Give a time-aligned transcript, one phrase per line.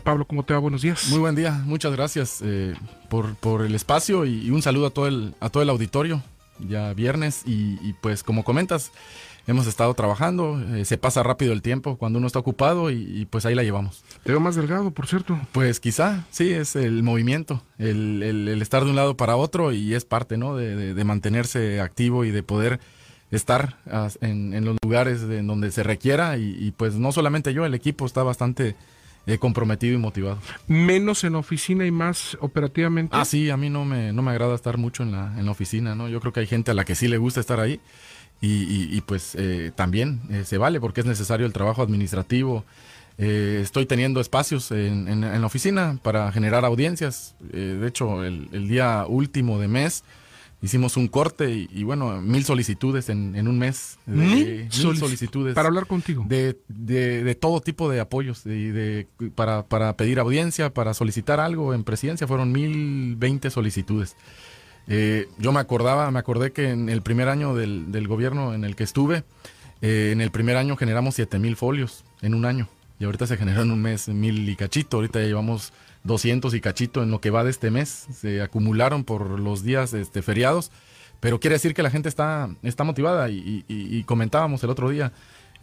[0.00, 0.58] Pablo, ¿cómo te va?
[0.58, 1.08] Buenos días.
[1.10, 2.74] Muy buen día, muchas gracias eh,
[3.10, 6.22] por, por, el espacio y, un saludo a todo el, a todo el auditorio.
[6.60, 8.90] Ya viernes y, pues como comentas,
[9.46, 13.44] hemos estado trabajando, eh, se pasa rápido el tiempo cuando uno está ocupado y, pues
[13.44, 14.02] ahí la llevamos.
[14.22, 15.38] Te veo más delgado, por cierto.
[15.52, 19.94] Pues quizá, sí, es el movimiento, el, el, estar de un lado para otro y
[19.94, 20.56] es parte, ¿no?
[20.56, 22.80] De, de, mantenerse activo y de poder
[23.30, 23.76] estar
[24.22, 28.06] en, en los lugares en donde se requiera y pues no solamente yo, el equipo
[28.06, 28.74] está bastante
[29.26, 30.38] eh, comprometido y motivado.
[30.66, 33.16] Menos en oficina y más operativamente.
[33.16, 35.52] Ah, sí, a mí no me, no me agrada estar mucho en la, en la
[35.52, 36.08] oficina, ¿no?
[36.08, 37.80] Yo creo que hay gente a la que sí le gusta estar ahí
[38.44, 42.64] y, pues eh, también eh, se vale porque es necesario el trabajo administrativo.
[43.16, 47.36] estoy teniendo espacios en, en, la oficina para generar audiencias.
[47.40, 50.02] de hecho, el, el día último de mes
[50.62, 53.98] hicimos un corte y, bueno, mil solicitudes en, en un mes.
[54.06, 54.70] ¿Mil?
[54.70, 55.54] solicitudes.
[55.54, 56.24] Para hablar contigo.
[56.26, 61.40] De, de, de todo tipo de apoyos, de, de, para, para pedir audiencia, para solicitar
[61.40, 64.16] algo en presidencia, fueron mil veinte solicitudes.
[64.88, 68.64] Eh, yo me acordaba, me acordé que en el primer año del, del gobierno en
[68.64, 69.24] el que estuve,
[69.80, 72.68] eh, en el primer año generamos siete mil folios en un año.
[73.02, 74.98] Y ahorita se generó en un mes mil y cachito.
[74.98, 75.72] Ahorita ya llevamos
[76.04, 78.06] 200 y cachito en lo que va de este mes.
[78.14, 80.70] Se acumularon por los días este, feriados,
[81.18, 85.12] pero quiere decir que la gente está, está motivada y, comentábamos el otro día.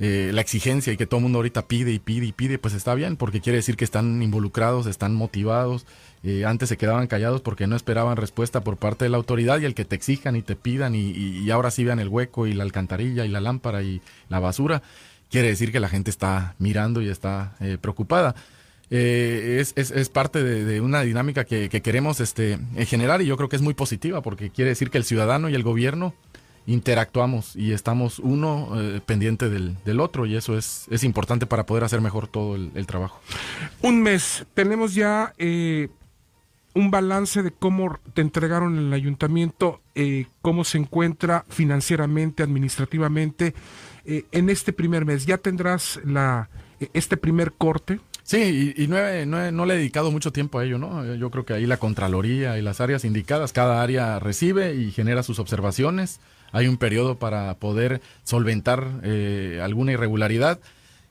[0.01, 2.73] Eh, la exigencia y que todo el mundo ahorita pide y pide y pide, pues
[2.73, 5.85] está bien, porque quiere decir que están involucrados, están motivados.
[6.23, 9.65] Eh, antes se quedaban callados porque no esperaban respuesta por parte de la autoridad y
[9.65, 12.63] el que te exijan y te pidan y, ahora sí vean el hueco y la
[12.63, 14.81] alcantarilla y la lámpara y la basura,
[15.29, 18.35] quiere decir que la gente está mirando y está eh, preocupada.
[18.91, 23.61] Eh, es, parte de, una dinámica que, queremos este, generar y yo creo que es
[23.61, 26.15] muy positiva porque quiere decir que el ciudadano y el gobierno
[26.65, 32.01] interactuamos y estamos uno eh, pendiente del, otro y eso es, importante para poder hacer
[32.01, 33.19] mejor todo el, trabajo.
[33.81, 35.89] Un mes, tenemos ya eh,
[36.73, 39.81] un balance de cómo te entregaron el ayuntamiento,
[40.41, 43.53] cómo se encuentra financieramente, administrativamente
[44.31, 45.25] en este primer mes.
[45.25, 46.49] Ya tendrás la,
[46.93, 47.99] este primer corte.
[48.23, 51.15] Sí, y, no, no, le he dedicado mucho tiempo a ello, ¿no?
[51.15, 55.23] Yo creo que ahí la Contraloría y las áreas indicadas, cada área recibe y genera
[55.23, 56.19] sus observaciones.
[56.51, 60.59] Hay un periodo para poder solventar eh, alguna irregularidad.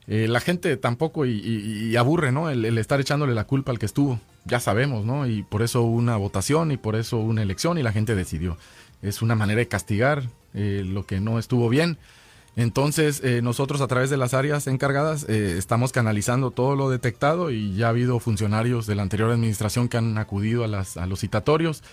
[0.06, 2.50] Eh, la gente tampoco y, aburre, ¿no?
[2.50, 4.20] El, estar echándole la culpa al que estuvo.
[4.44, 5.26] Ya sabemos, ¿no?
[5.26, 8.56] Y por eso una votación y por eso una elección y la gente decidió.
[9.02, 10.22] Es una manera de castigar
[10.54, 11.98] eh, lo que no estuvo bien.
[12.58, 17.52] Entonces, eh, nosotros a través de las áreas encargadas eh, estamos canalizando todo lo detectado
[17.52, 21.06] y ya ha habido funcionarios de la anterior administración que han acudido a, las, a
[21.06, 21.84] los citatorios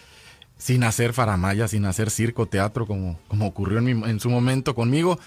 [0.58, 5.20] sin hacer faramaya, sin hacer circo, teatro, como, ocurrió en, en su momento conmigo,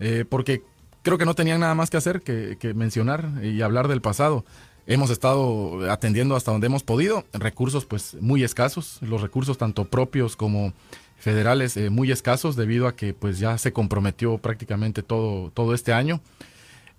[0.00, 0.64] eh, porque
[1.02, 4.44] creo que no tenían nada más que hacer que, que mencionar y hablar del pasado.
[4.88, 10.34] Hemos estado atendiendo hasta donde hemos podido, recursos pues muy escasos, los recursos tanto propios
[10.34, 10.72] como
[11.20, 15.92] federales eh, muy escasos debido a que pues ya se comprometió prácticamente todo, todo este
[15.92, 16.20] año.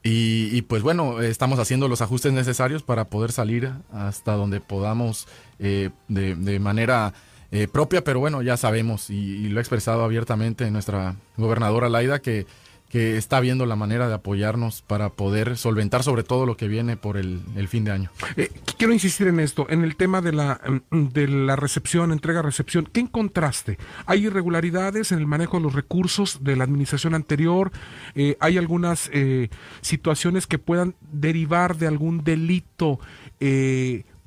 [0.03, 5.27] Y, pues bueno, estamos haciendo los ajustes necesarios para poder salir hasta donde podamos
[5.59, 7.13] eh, de, manera
[7.51, 12.19] eh, propia, pero bueno, ya sabemos y, y, lo ha expresado abiertamente nuestra gobernadora Laida
[12.19, 12.47] que
[12.91, 16.97] que está viendo la manera de apoyarnos para poder solventar sobre todo lo que viene
[16.97, 18.11] por el, fin de año.
[18.35, 20.59] Eh, quiero insistir en esto, en el tema de la,
[20.89, 22.89] mm, de la recepción, entrega-recepción.
[22.91, 23.77] ¿Qué encontraste?
[24.05, 27.71] ¿Hay irregularidades en el manejo de los recursos de la administración anterior?
[28.13, 29.49] Eh, ¿Hay algunas eh,
[29.79, 32.99] situaciones que puedan derivar de algún delito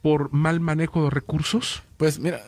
[0.01, 1.83] por mal manejo de recursos?
[1.99, 2.41] Pues mira,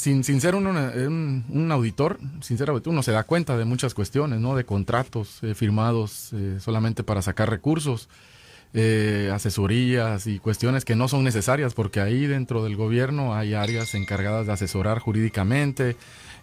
[0.00, 4.56] sin, sin ser un, un, auditor, sinceramente uno se da cuenta de muchas cuestiones, ¿no?
[4.56, 8.08] De contratos eh, firmados eh, solamente para sacar recursos,
[8.72, 13.94] eh, asesorías y cuestiones que no son necesarias, porque ahí dentro del gobierno hay áreas
[13.94, 15.96] encargadas de asesorar jurídicamente,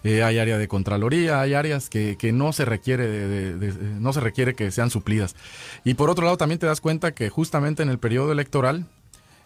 [0.03, 4.53] hay área de contraloría, hay áreas que, que no se requiere de, no se requiere
[4.53, 5.35] que sean suplidas.
[5.83, 8.85] Y por otro lado también te das cuenta que justamente en el periodo electoral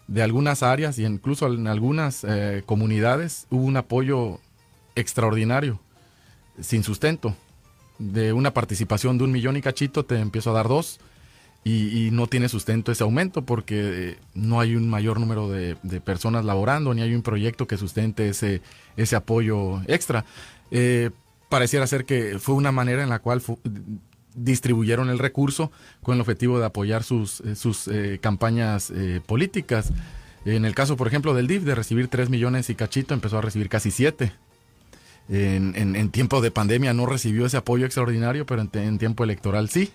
[0.08, 4.40] de algunas áreas y incluso en algunas eh, comunidades hubo un apoyo
[4.94, 5.80] extraordinario,
[6.60, 7.34] sin sustento.
[7.98, 10.98] De una participación de un millón y cachito te empiezo a dar dos
[11.64, 16.44] y, no tiene sustento ese aumento porque eh, no hay un mayor número de, personas
[16.44, 18.62] laborando ni hay un proyecto que sustente ese,
[18.96, 20.24] ese apoyo extra.
[20.72, 21.10] Eh,
[21.48, 23.42] pareciera ser que fue una manera en la cual
[24.34, 25.70] distribuyeron el recurso
[26.02, 29.92] con el objetivo de apoyar sus, eh, sus eh, campañas eh, políticas.
[30.44, 33.42] En el caso, por ejemplo, del DIF, de recibir 3 millones y cachito, empezó a
[33.42, 34.32] recibir casi 7.
[35.28, 39.92] En, en, tiempo de pandemia no recibió ese apoyo extraordinario, pero en, tiempo electoral sí.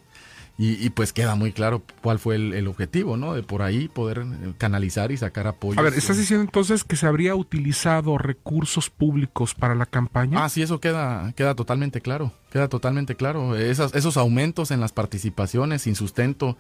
[0.59, 3.36] Y, pues queda muy claro cuál fue el, objetivo, ¿no?
[3.36, 5.80] De por ahí poder eh, canalizar y sacar apoyo.
[5.80, 10.44] A ver, ¿estás diciendo entonces que se habría utilizado recursos públicos para la campaña?
[10.44, 13.56] Ah, sí, eso queda, queda totalmente claro, queda totalmente claro.
[13.56, 16.57] esos aumentos en las participaciones sin sustento,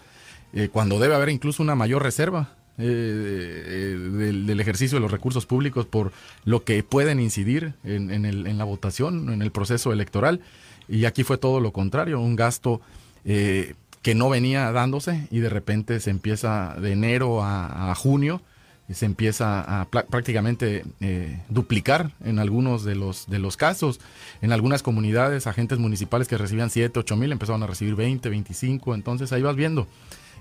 [0.53, 2.53] eh, cuando debe haber incluso una mayor reserva.
[2.79, 6.11] Eh, del, ejercicio de los recursos públicos por
[6.45, 10.41] lo que pueden incidir en, en la votación, en el proceso electoral.
[10.87, 12.81] Y aquí fue todo lo contrario, un gasto
[13.29, 13.73] eh,
[14.07, 18.41] que no venía dándose y de repente se empieza de enero a, junio
[18.89, 23.99] se empieza a prácticamente eh, duplicar en algunos de los, de los casos.
[24.41, 28.95] En algunas comunidades, agentes municipales que recibían 7, 8 mil empezaron a recibir 20, 25,
[28.95, 29.89] entonces ahí vas viendo.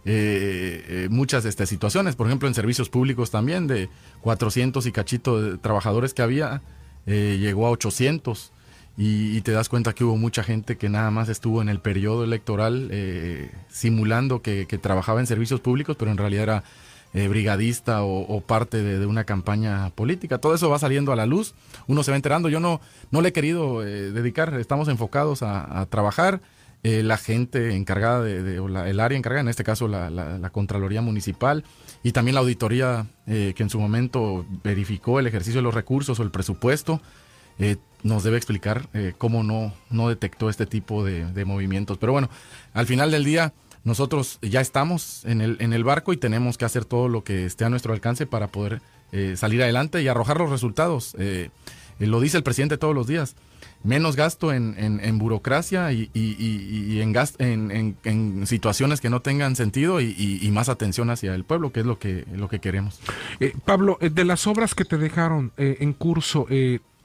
[0.05, 3.89] Eh, muchas este, situaciones, por ejemplo en servicios públicos también, de
[4.21, 6.63] 400 y cachito de trabajadores que había,
[7.05, 8.53] llegó a 800
[8.99, 12.25] y, te das cuenta que hubo mucha gente que nada más estuvo en el periodo
[12.25, 16.65] electoral eh, simulando que, trabajaba en servicios públicos, pero en realidad era
[17.13, 20.39] eh, brigadista o, parte de, una campaña política.
[20.39, 21.55] Todo eso va saliendo a la luz,
[21.87, 22.49] uno se va enterando.
[22.49, 26.41] Yo no, no le he querido eh, dedicar, estamos enfocados a, trabajar.
[26.83, 31.65] la gente encargada de, el área encargada, en este caso la, la, Contraloría Municipal
[32.03, 36.23] y también la auditoría que en su momento verificó el ejercicio de los recursos o
[36.23, 37.01] el presupuesto,
[37.59, 41.99] eh, nos debe explicar eh, cómo no, no detectó este tipo de, movimientos.
[41.99, 42.31] Pero bueno,
[42.73, 43.53] al final del día,
[43.85, 47.47] nosotros ya estamos en el, en el barco y tenemos que hacer todo lo que
[47.47, 48.81] esté a nuestro alcance para poder
[49.13, 51.17] eh, salir adelante y arrojar los resultados.
[51.99, 53.35] lo dice el presidente todos los días.
[53.83, 60.01] Menos gasto en, en, burocracia y, y, en, en, en, situaciones que no tengan sentido
[60.01, 63.01] y, más atención hacia el pueblo, que es lo que, lo que queremos.
[63.65, 66.47] Pablo, de las obras que te dejaron en curso,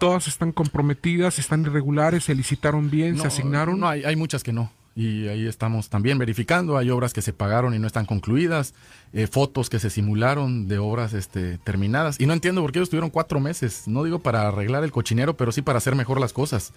[0.02, 3.80] todas están comprometidas, están irregulares, se licitaron bien, se asignaron.
[3.80, 4.72] No, hay, hay muchas que no.
[4.96, 6.76] Y ahí estamos también verificando.
[6.76, 8.74] Hay obras que se pagaron y no están concluidas,
[9.14, 12.20] eh, fotos que se simularon de obras este, terminadas.
[12.20, 13.84] Y no entiendo por qué ellos tuvieron cuatro meses.
[13.88, 16.74] No digo para arreglar el cochinero, pero sí para hacer mejor las cosas.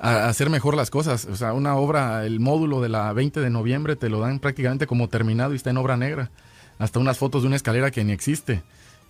[0.00, 1.26] hacer mejor las cosas.
[1.26, 4.88] O sea, una obra, el módulo de la 20 de noviembre te lo dan prácticamente
[4.88, 6.32] como terminado y está en obra negra.
[6.80, 8.64] Hasta unas fotos de una escalera que ni existe.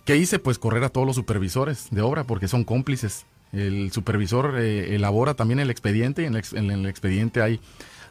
[0.05, 0.37] ¿Qué hice?
[0.37, 3.25] Pues correr a todos los supervisores de obra porque son cómplices.
[3.51, 7.59] El supervisor eh, elabora también el expediente y en el, expediente hay,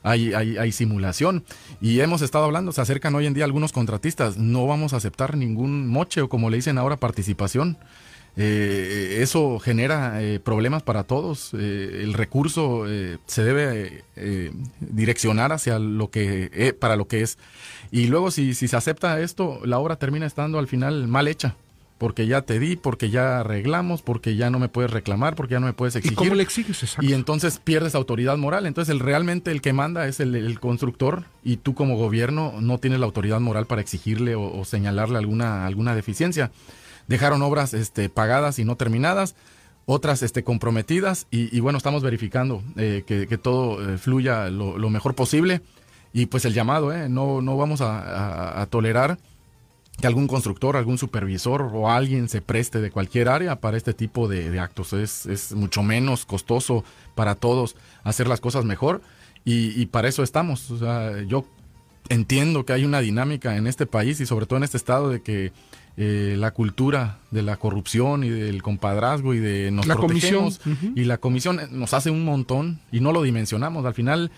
[0.02, 1.44] hay, hay, simulación.
[1.81, 5.37] Y hemos estado hablando, se acercan hoy en día algunos contratistas, no vamos a aceptar
[5.37, 7.79] ningún moche o como le dicen ahora participación.
[8.40, 11.55] Eh, eso genera eh, problemas para todos.
[11.55, 12.85] el recurso
[13.26, 14.05] se debe
[14.81, 17.38] direccionar hacia lo que para lo que es.
[17.90, 21.55] Y luego si se acepta esto, la obra termina estando al final mal hecha
[21.99, 25.61] porque ya te di, porque ya arreglamos, porque ya no me puedes reclamar, porque ya
[25.61, 26.12] no me puedes exigir.
[26.12, 27.05] ¿Y cómo le exiges exacto?
[27.05, 28.67] Y entonces pierdes autoridad moral.
[28.67, 33.00] Entonces el realmente el que manda es el, constructor y tú como gobierno no tienes
[33.00, 36.53] la autoridad moral para exigirle o, señalarle alguna, alguna deficiencia.
[37.09, 39.35] Dejaron obras este, pagadas y no terminadas,
[39.85, 45.62] otras este, comprometidas y, bueno, estamos verificando eh, que, todo eh, fluya lo, mejor posible
[46.12, 49.19] y pues el llamado, eh, no, no vamos a tolerar
[50.00, 54.29] que algún constructor, algún supervisor o alguien se preste de cualquier área para este tipo
[54.29, 54.93] de, actos.
[54.93, 56.85] Es, es, mucho menos costoso
[57.15, 57.75] para todos
[58.05, 59.03] hacer las cosas mejor
[59.45, 60.71] y, para eso estamos.
[60.71, 61.45] O sea, yo
[62.11, 65.23] entiendo que hay una dinámica en este país y sobre todo en este estado de
[65.23, 65.53] que
[65.97, 70.50] eh, la cultura de la corrupción y del compadrazgo y de nos la comisión
[70.95, 73.85] y la comisión nos hace un montón y no lo dimensionamos.
[73.85, 74.31] Al final,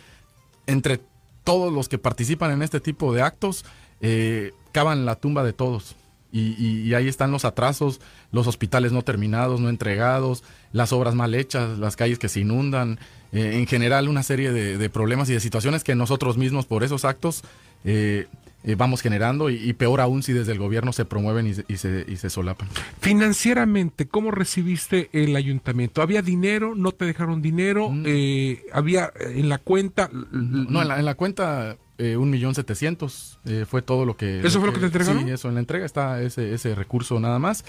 [0.67, 1.01] entre
[1.45, 3.65] todos los que participan en este tipo de actos,
[4.01, 5.97] eh, cavan la tumba de todos.
[6.33, 11.79] Y, ahí están los atrasos, los hospitales no terminados, no entregados, las obras mal hechas,
[11.79, 13.01] las calles que se inundan,
[13.33, 17.05] eh, en general una serie de, problemas y de situaciones que nosotros mismos por esos
[17.05, 17.43] actos
[17.85, 18.27] eh,
[18.63, 21.65] eh, vamos generando y, peor aún si desde el gobierno se promueven y se,
[22.07, 22.69] y se, solapan.
[23.01, 26.03] Financieramente, ¿cómo recibiste el ayuntamiento?
[26.03, 26.75] ¿Había dinero?
[26.75, 27.89] ¿No te dejaron dinero?
[27.91, 28.05] Mm.
[28.73, 30.11] ¿Había en la cuenta?
[30.13, 34.41] No, en la, en la cuenta eh, un millón setecientos eh, fue todo lo que...
[34.41, 35.23] ¿Eso fue lo que te entregaron?
[35.23, 37.63] Sí, eso, en la entrega está ese, ese recurso nada más.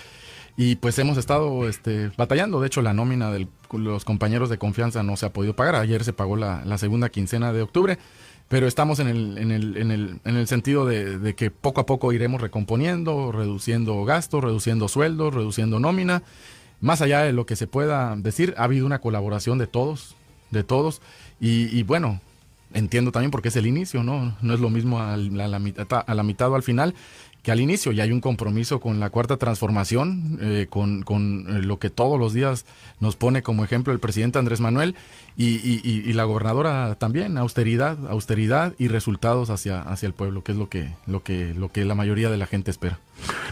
[0.55, 2.61] Y pues hemos estado este, batallando.
[2.61, 5.75] De hecho, la nómina de los compañeros de confianza no se ha podido pagar.
[5.75, 7.99] Ayer se pagó la, la segunda quincena de octubre.
[8.51, 11.85] Pero estamos en el, en el, en el, en el sentido de, que poco a
[11.85, 16.21] poco iremos recomponiendo, reduciendo gastos, reduciendo sueldos, reduciendo nómina.
[16.81, 20.17] Más allá de lo que se pueda decir, ha habido una colaboración de todos,
[20.49, 21.01] de todos.
[21.39, 22.19] Y, bueno,
[22.73, 24.35] entiendo también porque es el inicio, ¿no?
[24.41, 26.93] No es lo mismo a la, mitad, a la mitad o al final.
[27.43, 27.93] que al inicio.
[27.93, 32.19] Y hay un compromiso con la cuarta transformación, eh, con, con, eh, lo que todos
[32.19, 32.65] los días
[32.99, 34.95] nos pone como ejemplo el presidente Andrés Manuel
[35.37, 40.51] y, y, y, la gobernadora también, austeridad, austeridad y resultados hacia, hacia el pueblo, que
[40.51, 42.99] es lo que, lo que, lo que la mayoría de la gente espera.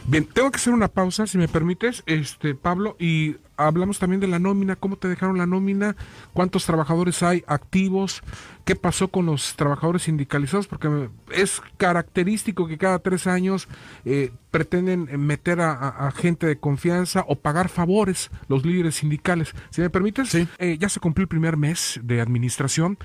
[0.06, 4.28] Bien, tengo que hacer una pausa, si me permites, este Pablo, y hablamos también de
[4.28, 5.96] la nómina, cómo te dejaron la nómina,
[6.34, 8.22] cuántos trabajadores hay activos,
[8.66, 13.68] qué pasó con los trabajadores sindicalizados, porque es característico que cada tres años
[14.06, 19.54] eh, pretenden meter a, gente de confianza o pagar favores los líderes sindicales.
[19.70, 22.98] Si me permites, eh, ya se cumplió el primer mes de administración.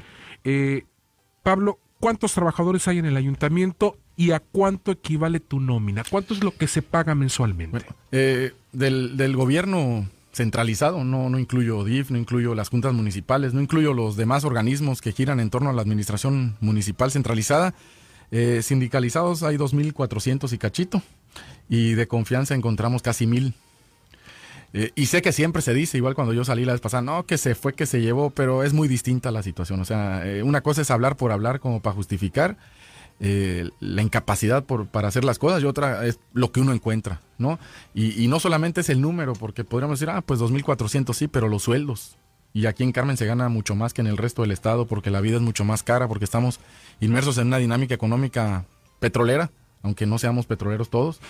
[0.45, 0.85] Eh,
[1.43, 6.03] Pablo, ¿cuántos trabajadores hay en el ayuntamiento y a cuánto equivale tu nómina?
[6.09, 7.85] ¿Cuánto es lo que se paga mensualmente?
[8.11, 13.95] del, del gobierno centralizado, no, no incluyo DIF, no incluyo las juntas municipales, no incluyo
[13.95, 17.75] los demás organismos que giran en torno a la administración municipal centralizada.
[18.31, 21.03] Eh, sindicalizados hay 2.400 y cachito,
[21.69, 23.55] y de confianza encontramos casi 1.000.
[24.77, 27.27] Eh, y sé que siempre se dice, igual cuando yo salí la vez pasada, no,
[27.27, 29.81] que se fue, que se llevó, pero es muy distinta la situación.
[29.81, 32.57] O sea, eh, una cosa es hablar por hablar como para justificar,
[33.21, 37.21] eh, la incapacidad por, para hacer las cosas y otra es lo que uno encuentra,
[37.39, 37.61] ¿no?
[37.95, 41.63] Y, no solamente es el número, porque podríamos decir, ah, pues 2.400 sí, pero los
[41.63, 42.17] sueldos.
[42.53, 45.11] Y aquí en Carmen se gana mucho más que en el resto del estado porque
[45.11, 46.59] la vida es mucho más cara, porque estamos
[47.01, 48.65] inmersos en una dinámica económica
[48.99, 49.51] petrolera,
[49.85, 51.21] aunque no seamos petroleros todos.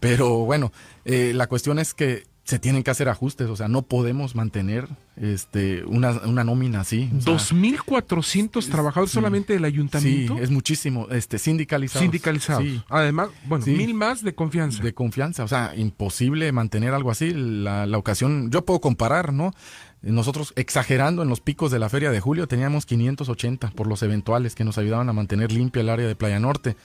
[0.00, 0.72] Pero bueno,
[1.04, 4.88] eh, la cuestión es que se tienen que hacer ajustes, o sea, no podemos mantener
[5.20, 7.10] este una, una nómina así.
[7.12, 10.34] 2.400 trabajadores solamente del ayuntamiento.
[10.34, 12.00] Sí, es muchísimo, este, sindicalizados.
[12.04, 12.64] Sindicalizados.
[12.88, 14.82] Además, bueno, mil más de confianza.
[14.82, 17.34] De confianza, o sea, imposible mantener algo así.
[17.34, 19.52] La, la ocasión, yo puedo comparar, ¿no?
[20.00, 24.54] Nosotros, exagerando en los picos de la feria de julio, teníamos 580 por los eventuales
[24.54, 26.76] que nos ayudaban a mantener limpia el área de Playa Norte.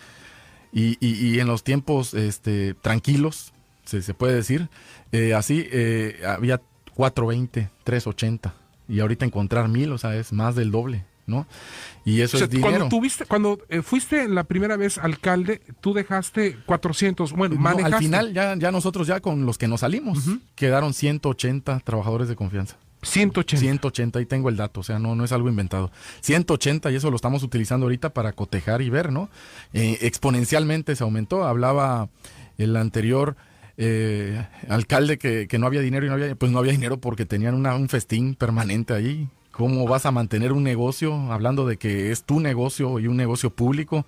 [0.74, 3.54] Y, y, y en los tiempos este, tranquilos,
[3.86, 4.70] se, se puede decir,
[5.12, 6.62] eh, así eh, había
[6.96, 8.54] 420, 380
[8.90, 11.06] y ahorita encontrar mil, o sea, es más del doble.
[11.26, 11.48] ¿no?
[12.04, 12.70] Y eso es dinero.
[12.70, 17.96] Cuando, tuviste, cuando eh, fuiste la primera vez alcalde, tú dejaste 400, bueno, manejaste.
[17.96, 20.20] al final ya, ya nosotros ya con los que nos salimos,
[20.56, 22.76] quedaron 180 trabajadores de confianza.
[23.04, 23.58] 180.
[23.58, 25.92] 180, y tengo el dato, o sea, no, no es algo inventado.
[26.22, 29.30] 180 y eso lo estamos utilizando ahorita para cotejar y ver, ¿no?
[29.74, 32.10] exponencialmente se aumentó, hablaba
[32.58, 33.36] el anterior
[33.78, 37.56] eh, alcalde que, no había dinero y no había, pues no había dinero porque tenían
[37.56, 39.28] una, un festín permanente ahí.
[39.52, 43.52] ¿Cómo vas a mantener un negocio hablando de que es tu negocio y un negocio
[43.52, 44.06] público?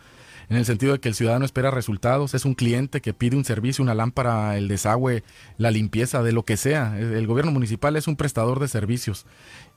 [0.50, 3.46] En el sentido de que el ciudadano espera resultados, es un cliente que pide un
[3.46, 5.24] servicio, una lámpara, el desagüe,
[5.58, 6.98] la limpieza, de lo que sea.
[7.00, 9.25] El gobierno municipal es un prestador de servicios.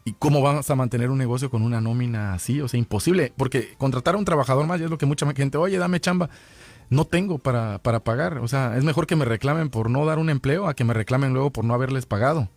[0.05, 2.61] ¿Y cómo vas a mantener un negocio con una nómina así?
[2.61, 5.79] O sea, imposible, porque contratar a un trabajador más es lo que mucha gente, oye,
[5.79, 6.31] dame chamba
[6.91, 8.39] no tengo para, para pagar.
[8.39, 10.95] O sea, es mejor que me reclamen por no dar un empleo a que me
[10.95, 12.49] reclamen luego por no haberles pagado.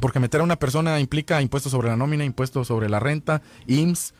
[0.00, 4.14] Porque meter a una persona implica impuestos sobre la nómina, impuestos sobre la renta, IMSS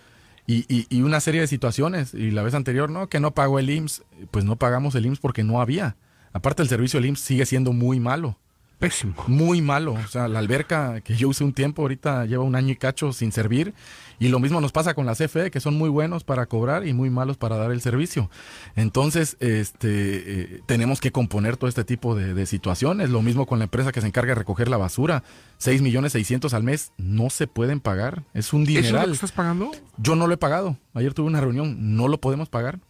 [0.47, 2.15] y, y, una serie de situaciones.
[2.15, 5.21] Y la vez anterior, no, que no pagó el IMSS, pues no pagamos el IMSS
[5.21, 5.97] porque no había.
[6.33, 8.39] Aparte el servicio del IMSS sigue siendo muy malo.
[8.83, 9.15] Pésimo.
[9.29, 9.93] Muy malo.
[9.93, 13.12] O sea, la alberca que yo usé un tiempo, ahorita lleva un año y cacho
[13.12, 13.75] sin servir.
[14.19, 16.93] Y lo mismo nos pasa con la CFE, que son muy buenos para cobrar y
[16.93, 18.29] muy malos para dar el servicio.
[18.75, 23.11] Entonces, este, eh, tenemos que componer todo este tipo de, situaciones.
[23.11, 25.23] Lo mismo con la empresa que se encarga de recoger la basura.
[25.59, 28.25] 6 millones 600 al mes no se pueden pagar.
[28.35, 28.87] Es un dineral.
[28.87, 29.71] ¿Eso es lo que estás pagando?
[29.97, 30.77] Yo no lo he pagado.
[30.95, 31.97] Ayer tuve una reunión.
[31.97, 32.81] No lo podemos pagar.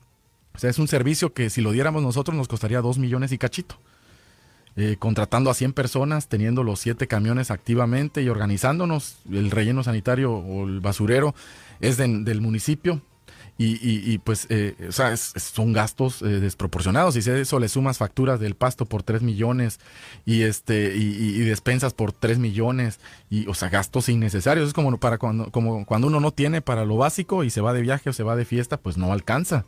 [0.54, 3.38] O sea, es un servicio que si lo diéramos nosotros nos costaría 2 millones y
[3.38, 3.76] cachito.
[4.74, 9.16] Eh, contratando a 100 personas, teniendo los 7 camiones activamente y organizándonos.
[9.30, 11.34] El relleno sanitario o el basurero
[11.80, 13.02] es del municipio.
[13.58, 17.14] Y, pues, eh, o sea, son gastos eh, desproporcionados.
[17.14, 19.78] Y si a eso le sumas facturas del pasto por 3 millones
[20.24, 22.98] y este y, despensas por 3 millones,
[23.30, 24.66] y, o sea, gastos innecesarios.
[24.66, 27.82] Es como, para cuando, cuando uno no tiene para lo básico y se va de
[27.82, 29.64] viaje o se va de fiesta, pues no alcanza.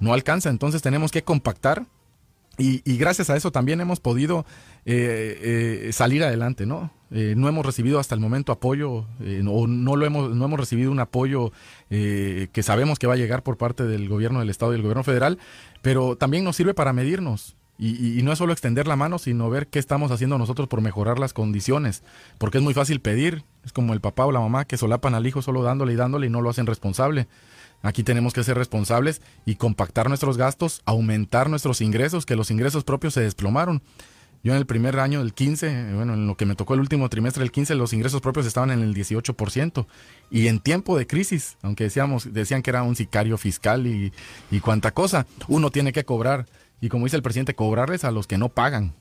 [0.00, 0.48] No alcanza.
[0.48, 1.84] Entonces tenemos que compactar
[2.58, 4.46] y, gracias a eso también hemos podido
[4.86, 6.90] eh, eh, salir adelante, ¿no?
[7.10, 9.06] Eh, no hemos recibido hasta el momento apoyo,
[9.48, 11.52] o no, lo hemos, no hemos recibido un apoyo
[11.88, 15.04] que sabemos que va a llegar por parte del gobierno del Estado y del gobierno
[15.04, 15.38] federal,
[15.82, 17.56] pero también nos sirve para medirnos.
[17.78, 20.80] Y, y, no es solo extender la mano, sino ver qué estamos haciendo nosotros por
[20.80, 22.02] mejorar las condiciones.
[22.38, 25.26] Porque es muy fácil pedir, es como el papá o la mamá que solapan al
[25.26, 27.28] hijo solo dándole y dándole y no lo hacen responsable.
[27.82, 32.84] Aquí tenemos que ser responsables y compactar nuestros gastos, aumentar nuestros ingresos, que los ingresos
[32.84, 33.82] propios se desplomaron.
[34.42, 37.08] Yo en el primer año del 15, bueno, en lo que me tocó el último
[37.08, 39.86] trimestre del 15, los ingresos propios estaban en el 18%.
[40.30, 44.12] Y en tiempo de crisis, aunque decíamos, decían que era un sicario fiscal y,
[44.50, 46.46] y cuánta cosa, uno tiene que cobrar
[46.80, 48.94] y como dice el presidente, cobrarles a los que no pagan.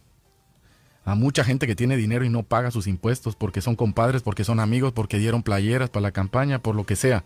[1.06, 4.44] A mucha gente que tiene dinero y no paga sus impuestos porque son compadres, porque
[4.44, 7.24] son amigos, porque dieron playeras para la campaña, por lo que sea.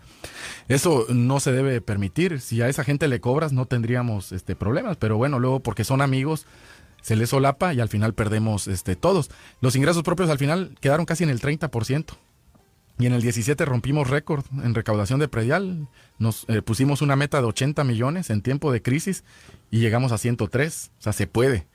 [0.68, 2.40] Eso no se debe permitir.
[2.40, 6.02] Si a esa gente le cobras no tendríamos este problemas, pero bueno, luego porque son
[6.02, 6.46] amigos
[7.02, 9.30] se les solapa y al final perdemos este todos.
[9.60, 12.04] Los ingresos propios al final quedaron casi en el 30%.
[12.98, 15.88] Y en el 17 rompimos récord en recaudación de predial.
[16.18, 19.24] Nos eh, pusimos una meta de 80 millones en tiempo de crisis
[19.70, 20.90] y llegamos a 103.
[20.98, 21.66] O sea, se puede.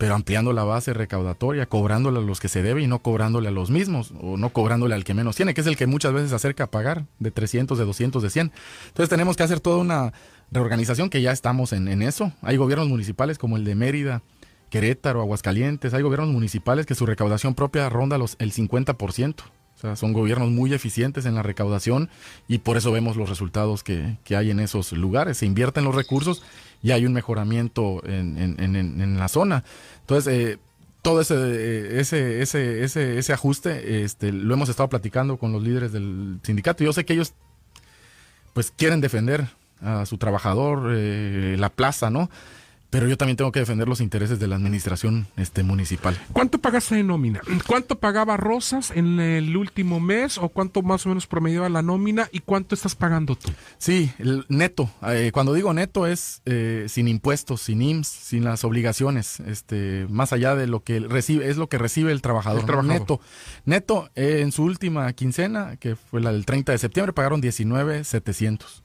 [0.00, 3.50] Pero ampliando la base recaudatoria, cobrándole a los que se debe y no cobrándole a
[3.50, 6.30] los mismos, o no cobrándole al que menos tiene, que es el que muchas veces
[6.30, 8.52] se acerca a pagar de 300, de 200, de 100.
[8.86, 10.14] Entonces tenemos que hacer toda una
[10.50, 12.32] reorganización que ya estamos en, en eso.
[12.40, 14.22] Hay gobiernos municipales como el de Mérida,
[14.70, 19.34] Querétaro, Aguascalientes, hay gobiernos municipales que su recaudación propia ronda los, el 50%.
[19.80, 22.10] O sea, son gobiernos muy eficientes en la recaudación
[22.46, 25.38] y por eso vemos los resultados que, hay en esos lugares.
[25.38, 26.42] Se invierten los recursos
[26.82, 29.64] y hay un mejoramiento en, la zona.
[30.00, 30.58] Entonces, eh,
[31.02, 35.92] todo ese, ese, ese, ese, ese ajuste este, lo hemos estado platicando con los líderes
[35.92, 36.84] del sindicato.
[36.84, 37.34] Yo sé que ellos
[38.52, 39.46] pues quieren defender
[39.80, 42.30] a su trabajador, eh, la plaza, ¿no?
[42.90, 46.18] Pero yo también tengo que defender los intereses de la administración este, municipal.
[46.32, 47.40] ¿Cuánto pagaste de nómina?
[47.66, 52.28] ¿Cuánto pagaba Rosas en el último mes o cuánto más o menos promediaba la nómina
[52.32, 53.50] y cuánto estás pagando tú?
[53.78, 54.90] Sí, el neto.
[55.06, 60.32] Eh, cuando digo neto es eh, sin impuestos, sin IMSS, sin las obligaciones, este, más
[60.32, 62.84] allá de lo que recibe, es lo que recibe el trabajador.
[62.84, 63.20] Neto.
[63.64, 68.82] Neto, eh, en su última quincena, que fue la del 30 de septiembre, pagaron 19,700.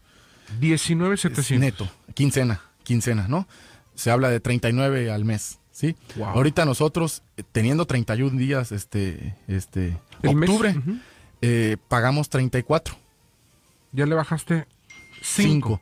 [0.60, 1.60] 19,700.
[1.60, 3.48] Neto, quincena, quincena, ¿no?
[3.96, 5.60] Se habla de 39 al mes.
[5.72, 5.96] ¿sí?
[6.24, 10.76] Ahorita nosotros, eh, teniendo 31 días, este, este, octubre,
[11.42, 12.96] eh, pagamos 34.
[13.92, 14.68] Ya le bajaste
[15.22, 15.82] 5.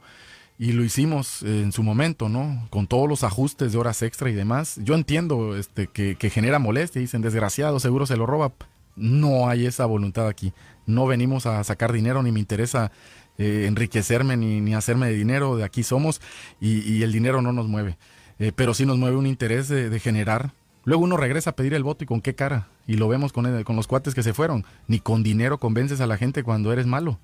[0.59, 2.67] Y lo hicimos en su momento, ¿no?
[2.69, 4.79] Con todos los ajustes de horas extra y demás.
[4.83, 8.53] Yo entiendo este, que, genera molestia, dicen, desgraciado, seguro se lo roba.
[8.95, 10.53] No hay esa voluntad aquí.
[10.85, 12.91] No venimos a sacar dinero, ni me interesa
[13.37, 16.21] eh, enriquecerme ni, ni, hacerme de dinero, de aquí somos
[16.61, 17.97] y, el dinero no nos mueve.
[18.39, 20.53] Eh, pero sí nos mueve un interés de, generar.
[20.85, 22.67] Luego uno regresa a pedir el voto y con qué cara.
[22.87, 24.65] Y lo vemos con, con los cuates que se fueron.
[24.87, 27.19] Ni con dinero convences a la gente cuando eres malo.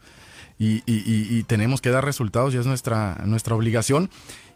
[0.61, 4.09] Y, y, tenemos que dar resultados y es nuestra, nuestra obligación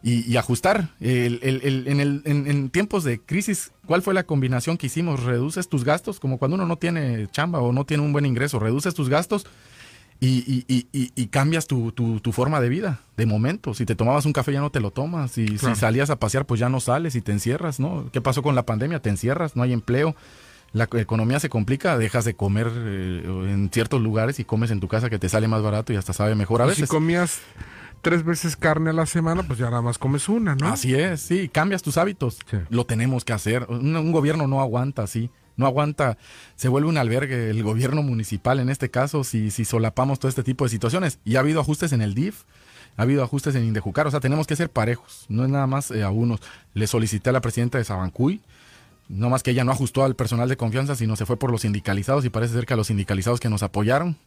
[0.04, 0.90] y, ajustar.
[1.00, 5.24] El, el, en, en, tiempos de crisis, ¿cuál fue la combinación que hicimos?
[5.24, 8.60] Reduces tus gastos, como cuando uno no tiene chamba o no tiene un buen ingreso,
[8.60, 9.46] reduces tus gastos
[10.20, 13.74] y, y, y, y cambias tu, tu, tu, forma de vida de momento.
[13.74, 15.38] Si te tomabas un café ya no te lo tomas.
[15.38, 18.10] Y si salías a pasear pues ya no sales y te encierras, ¿no?
[18.12, 19.02] ¿Qué pasó con la pandemia?
[19.02, 20.16] Te encierras, no hay empleo.
[20.72, 24.88] La economía se complica, dejas de comer eh, en ciertos lugares y comes en tu
[24.88, 26.90] casa que te sale más barato y hasta sabe mejor a veces.
[26.90, 27.42] Si comías
[28.02, 30.68] tres veces carne a la semana, pues ya nada más comes una, ¿no?
[30.70, 32.40] Así es, sí, cambias tus hábitos.
[32.70, 33.68] Lo tenemos que hacer.
[33.70, 36.18] un gobierno no aguanta así no aguanta,
[36.56, 40.44] se vuelve un albergue el gobierno municipal en este caso si, si solapamos todo este
[40.44, 41.20] tipo de situaciones.
[41.26, 42.44] Y ha habido ajustes en el DIF,
[42.98, 45.92] ha habido ajustes en Indejucar, o sea, tenemos que ser parejos, no es nada más
[45.92, 46.40] eh, a unos.
[46.74, 48.42] Le solicité a la presidenta de Sabancuy,
[49.14, 51.62] no más que ella no ajustó al personal de confianza, sino se fue por los
[51.62, 54.18] sindicalizados y parece ser que a los sindicalizados que nos apoyaron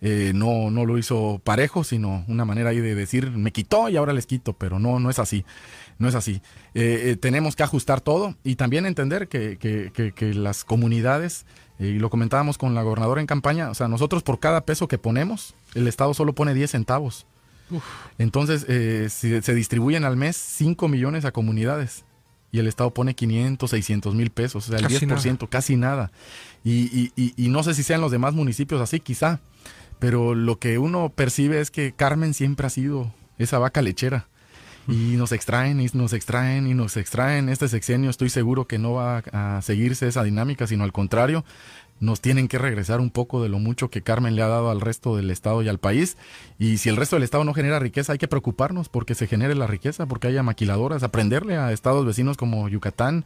[0.00, 3.96] eh, no, no lo hizo parejo, sino una manera ahí de decir, me quitó y
[3.96, 5.44] ahora les quito, pero no, no es así
[6.02, 6.42] no es así.
[6.74, 11.46] Eh, eh, tenemos que ajustar todo y también entender que, que, las comunidades,
[11.78, 14.88] eh, y lo comentábamos con la gobernadora en campaña, o sea, nosotros por cada peso
[14.88, 17.26] que ponemos, el Estado solo pone 10 centavos.
[18.18, 18.66] Entonces,
[19.10, 22.04] si se distribuyen al mes 5 millones a comunidades
[22.52, 26.12] y el Estado pone 500, 600 mil pesos, o sea, el 10%, casi nada.
[26.62, 29.40] Y, y, y no sé si sean los demás municipios así, quizá,
[29.98, 34.28] pero lo que uno percibe es que Carmen siempre ha sido esa vaca lechera
[34.88, 37.48] y nos extraen y nos extraen y nos extraen.
[37.48, 41.44] Este sexenio estoy seguro que no va a seguirse esa dinámica, sino al contrario,
[42.00, 44.80] nos tienen que regresar un poco de lo mucho que Carmen le ha dado al
[44.80, 46.16] resto del Estado y al país.
[46.58, 49.54] Y si el resto del Estado no genera riqueza, hay que preocuparnos porque se genere
[49.54, 53.24] la riqueza, porque haya maquiladoras, aprenderle a estados vecinos como Yucatán,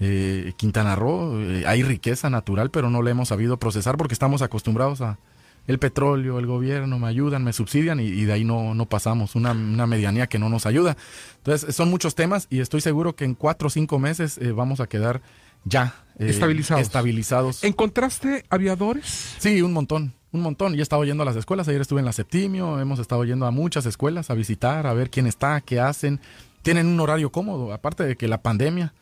[0.00, 1.40] eh, Quintana Roo.
[1.40, 5.18] Eh, hay riqueza natural, pero no la hemos sabido procesar porque estamos acostumbrados a,
[5.66, 9.54] el petróleo, el gobierno, me ayudan, me subsidian y, de ahí no, no pasamos, una,
[9.54, 10.96] medianía que no nos ayuda.
[11.38, 14.80] Entonces, son muchos temas y estoy seguro que en cuatro o cinco meses eh, vamos
[14.80, 15.22] a quedar
[15.64, 16.82] ya eh, estabilizados.
[16.82, 17.64] estabilizados.
[17.64, 19.36] ¿Encontraste aviadores?
[19.38, 20.74] Sí, un montón, un montón.
[20.74, 23.46] Y he estado yendo a las escuelas, ayer estuve en la Septimio, hemos estado yendo
[23.46, 26.20] a muchas escuelas a visitar, a ver quién está, qué hacen.
[26.62, 28.92] Tienen un horario cómodo, aparte de que la pandemia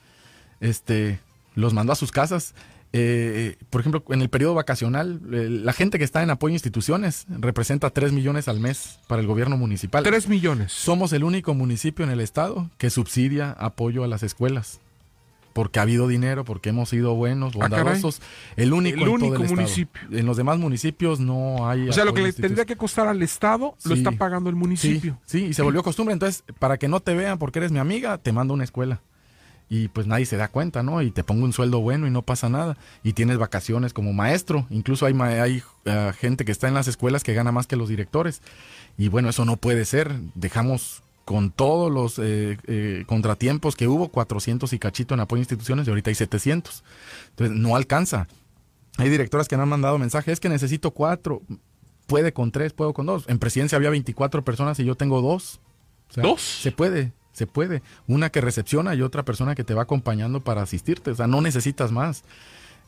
[0.60, 1.20] este,
[1.54, 2.54] los mandó a sus casas
[2.92, 6.56] eh, por ejemplo, en el periodo vacacional, eh, la gente que está en apoyo a
[6.56, 10.02] instituciones representa 3 millones al mes para el gobierno municipal.
[10.02, 10.72] 3 millones.
[10.72, 14.80] Somos el único municipio en el estado que subsidia apoyo a las escuelas.
[15.58, 18.22] Porque ha habido dinero, porque hemos sido buenos, Ah, bondadosos.
[18.54, 19.54] el único, El en todo único estado.
[19.56, 20.02] municipio.
[20.12, 21.88] En los demás municipios no hay.
[21.88, 25.18] O sea, lo que le tendría que costar al Estado lo está pagando el municipio.
[25.26, 26.12] sí, y se volvió costumbre.
[26.12, 29.00] Entonces, para que no te vean porque eres mi amiga, te mando a una escuela.
[29.70, 31.02] Y pues nadie se da cuenta, ¿no?
[31.02, 32.76] Y te pongo un sueldo bueno y no pasa nada.
[33.02, 34.64] Y tienes vacaciones como maestro.
[34.70, 37.76] Incluso hay, ma- hay ah, gente que está en las escuelas que gana más que
[37.76, 38.40] los directores.
[38.96, 40.20] Y bueno, eso no puede ser.
[40.36, 45.42] Dejamos con todos los eh, eh, contratiempos que hubo, 400 y cachito en apoyo a
[45.42, 46.82] instituciones y ahorita hay 700.
[47.30, 48.26] Entonces, no alcanza.
[48.96, 51.42] Hay directoras que me han mandado mensajes, es que necesito cuatro.
[52.06, 53.26] Puede con tres, puedo con dos.
[53.28, 55.60] En presidencia había 24 personas y yo tengo dos.
[56.08, 56.40] O sea, ¿Dos?
[56.40, 57.82] Se puede, se puede.
[58.06, 61.10] Una que recepciona y otra persona que te va acompañando para asistirte.
[61.10, 62.24] O sea, no necesitas más.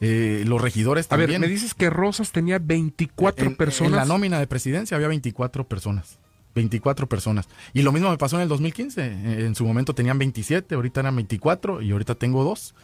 [0.00, 1.42] Eh, los regidores A ver, también.
[1.42, 3.92] me dices que Rosas tenía 24 En- personas.
[3.92, 6.18] En la nómina de presidencia había 24 personas.
[6.54, 7.48] 24 personas.
[7.72, 9.02] Y lo mismo me pasó en el 2015.
[9.02, 12.74] Eh, En su momento tenían 27, ahorita eran 24 y ahorita tengo dos.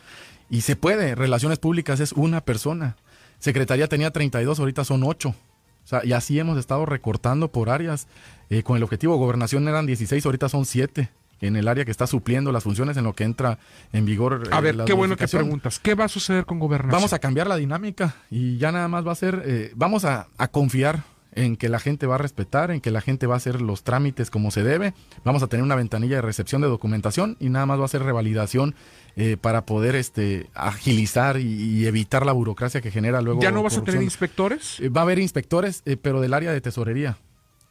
[0.51, 1.15] Y se puede.
[1.15, 2.97] Relaciones públicas es una persona.
[3.39, 5.29] Secretaría tenía 32, ahorita son 8.
[5.31, 8.07] O sea, y así hemos estado recortando por áreas.
[8.51, 11.11] eh, con el objetivo, gobernación eran 16, ahorita son 7.
[11.43, 13.59] En el área que está supliendo las funciones en lo que entra
[13.93, 14.49] en vigor.
[14.51, 15.79] a eh, ver, la qué bueno que preguntas.
[15.79, 16.93] ¿Qué va a suceder con gobernación?
[16.97, 20.29] Vamos a cambiar la dinámica y ya nada más va a ser, eh, vamos a,
[20.39, 21.05] a confiar
[21.37, 23.85] en que la gente va a respetar, en que la gente va a hacer los
[23.85, 24.95] trámites como se debe.
[25.23, 28.03] Vamos a tener una ventanilla de recepción de documentación y nada más va a ser
[28.03, 28.75] revalidación
[29.15, 33.41] eh, para poder este, agilizar y, y evitar la burocracia que genera luego.
[33.41, 34.81] ¿Ya no vas a tener inspectores?
[34.81, 37.19] Eh, Va a haber inspectores, eh, pero del área de tesorería.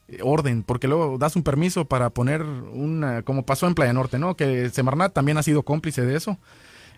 [0.07, 4.19] Eh, Orden, porque luego das un permiso para poner una, como pasó en Playa Norte,
[4.19, 4.35] ¿no?
[4.35, 6.37] Que Semarnat también ha sido cómplice de eso.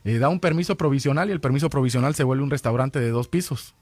[0.03, 3.27] Eh, da un permiso provisional y el permiso provisional se vuelve un restaurante de dos
[3.27, 3.73] pisos.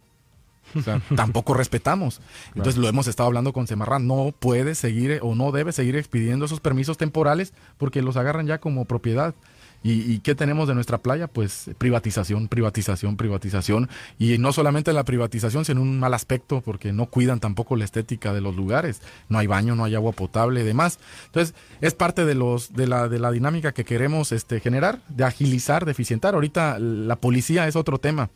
[0.83, 2.21] Sea, tampoco respetamos.
[2.49, 4.01] Entonces lo hemos estado hablando con Semarnat.
[4.01, 8.59] No puede seguir o no debe seguir expidiendo esos permisos temporales porque los agarran ya
[8.59, 9.35] como propiedad.
[9.83, 11.27] ¿Y, y qué tenemos de nuestra playa?
[11.27, 13.87] Pues privatización, privatización, privatización.
[14.17, 18.33] Y no solamente la privatización, sino un mal aspecto, porque no cuidan tampoco la estética
[18.33, 19.03] de los lugares.
[19.29, 20.97] No hay baño, no hay agua potable y demás.
[21.27, 25.23] Entonces, es parte de los de la, de la dinámica que queremos este, generar, de
[25.23, 26.33] agilizar, de eficientar.
[26.33, 28.31] Ahorita la policía es otro tema.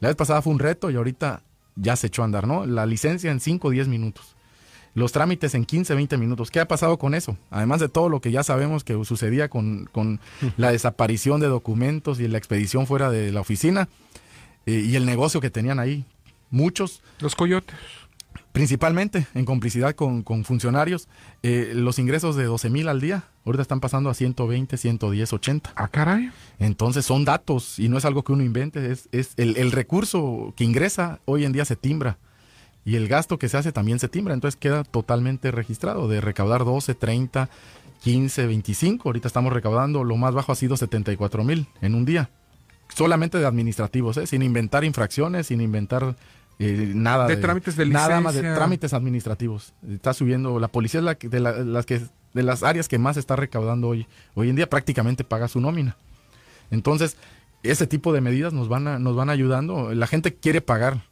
[0.00, 1.42] La vez pasada fue un reto y ahorita
[1.76, 2.66] ya se echó a andar, ¿no?
[2.66, 4.34] La licencia en 5 o 10 minutos
[4.94, 6.50] los trámites en 15, 20 minutos.
[6.50, 7.36] ¿Qué ha pasado con eso?
[7.50, 10.20] Además de todo lo que ya sabemos que sucedía con, con
[10.56, 13.88] la desaparición de documentos y la expedición fuera de la oficina
[14.66, 16.04] eh, y el negocio que tenían ahí.
[16.50, 17.74] Muchos, Los coyotes.
[18.54, 21.08] Principalmente en complicidad con, con funcionarios,
[21.42, 25.72] eh, los ingresos de 12 mil al día, ahorita están pasando a 120, 110, 80.
[25.74, 26.30] Ah, caray.
[26.60, 30.54] Entonces son datos y no es algo que uno invente, es, es el, el recurso
[30.56, 32.16] que ingresa hoy en día se timbra
[32.84, 36.64] y el gasto que se hace también se timbra, entonces queda totalmente registrado de recaudar
[36.64, 37.50] 12, 30,
[38.04, 42.30] 15, 25, ahorita estamos recaudando, lo más bajo ha sido 74 mil en un día,
[42.94, 44.28] solamente de administrativos, ¿eh?
[44.28, 46.14] sin inventar infracciones, sin inventar
[46.58, 49.74] eh, nada De trámites de nada más de trámites administrativos.
[49.88, 52.00] Está subiendo, la policía es la que- de, la- las que
[52.32, 54.06] de las áreas que más está recaudando hoy.
[54.34, 55.96] Hoy en día prácticamente paga su nómina.
[56.70, 57.16] Entonces,
[57.62, 59.94] ese tipo de medidas nos van, a, nos van ayudando.
[59.94, 61.02] La gente quiere pagar.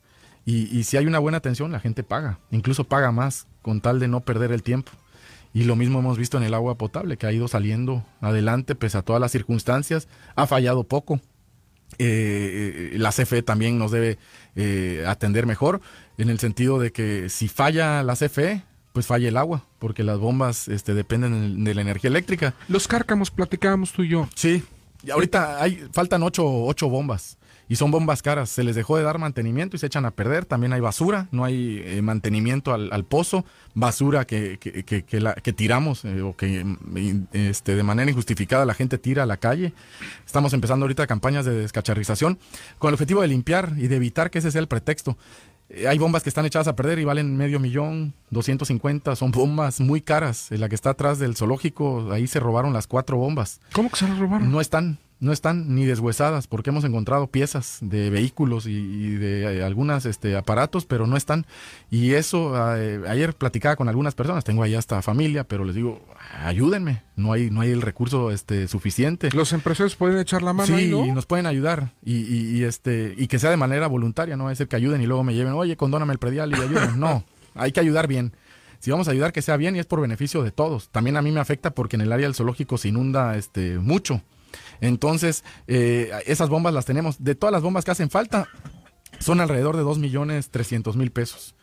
[0.44, 2.38] Y, y si hay una buena atención, la gente paga.
[2.50, 4.90] Incluso paga más con tal de no perder el tiempo.
[5.54, 8.98] Y lo mismo hemos visto en el agua potable, que ha ido saliendo adelante pese
[8.98, 10.08] a todas las circunstancias.
[10.34, 11.20] Ha fallado poco.
[11.98, 14.18] Eh, la CFE también nos debe
[14.56, 15.80] eh, atender mejor,
[16.18, 18.62] en el sentido de que si falla la CFE,
[18.92, 22.54] pues falla el agua, porque las bombas este, dependen de la energía eléctrica.
[22.68, 24.28] Los cárcamos, platicábamos tú y yo.
[24.34, 24.62] Sí,
[25.02, 27.38] y ahorita hay, faltan ocho, ocho bombas.
[27.72, 28.50] Y son bombas caras.
[28.50, 30.44] Se les dejó de dar mantenimiento y se echan a perder.
[30.44, 33.46] También hay basura, no hay eh, mantenimiento al, al pozo.
[33.74, 38.10] Basura que, que, que, que la- que tiramos eh, o que mm, este, de manera
[38.10, 39.72] injustificada la gente tira a la calle.
[40.26, 42.38] Estamos empezando ahorita campañas de descacharrización
[42.78, 45.16] con el objetivo de limpiar y de evitar que ese sea el pretexto.
[45.70, 49.16] Eh, hay bombas que están echadas a perder y valen medio millón, 250.
[49.16, 50.48] Son bombas muy caras.
[50.50, 53.62] La que está atrás del zoológico, ahí se robaron las cuatro bombas.
[53.72, 54.52] ¿Cómo que se los robaron?
[54.52, 59.58] No están, no están ni deshuesadas, porque hemos encontrado piezas de vehículos y, y de
[59.58, 61.46] eh, algunos este, aparatos, pero no están.
[61.90, 66.02] Y eso, eh, ayer platicaba con algunas personas, tengo ahí hasta familia, pero les digo,
[66.44, 69.30] ayúdenme, no hay, no hay el recurso este, suficiente.
[69.32, 71.14] Los empresarios pueden echar la mano Sí, ahí, y ¿no?
[71.14, 74.58] nos pueden ayudar y, y- y, este y que sea de manera voluntaria, no es
[74.58, 76.98] decir que ayuden y luego me lleven, oye, condóname el predial y ayuden.
[76.98, 78.32] No, hay que ayudar bien.
[78.80, 80.88] Si vamos a ayudar que sea bien y es por beneficio de todos.
[80.88, 84.20] También a mí me afecta porque en el área del zoológico se inunda este mucho.
[84.80, 87.22] Entonces, eh, esas bombas las tenemos.
[87.22, 88.48] De todas las bombas que hacen falta,
[89.18, 91.54] son alrededor de 2 millones 300 mil pesos,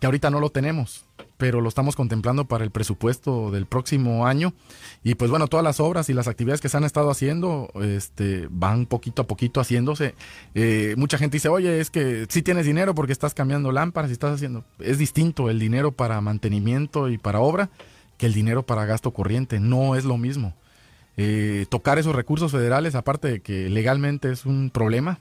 [0.00, 1.04] que ahorita no lo tenemos,
[1.36, 4.54] pero lo estamos contemplando para el presupuesto del próximo año.
[5.02, 8.48] Y pues bueno, todas las obras y las actividades que se han estado haciendo este,
[8.50, 10.14] van poquito a poquito haciéndose.
[10.54, 14.14] Eh, mucha gente dice, oye, es que sí tienes dinero porque estás cambiando lámparas y
[14.14, 14.64] estás haciendo...
[14.78, 17.70] Es distinto el dinero para mantenimiento y para obra
[18.16, 20.54] que el dinero para gasto corriente, no es lo mismo.
[21.16, 25.20] Eh, tocar esos recursos federales, aparte de que legalmente es un problema,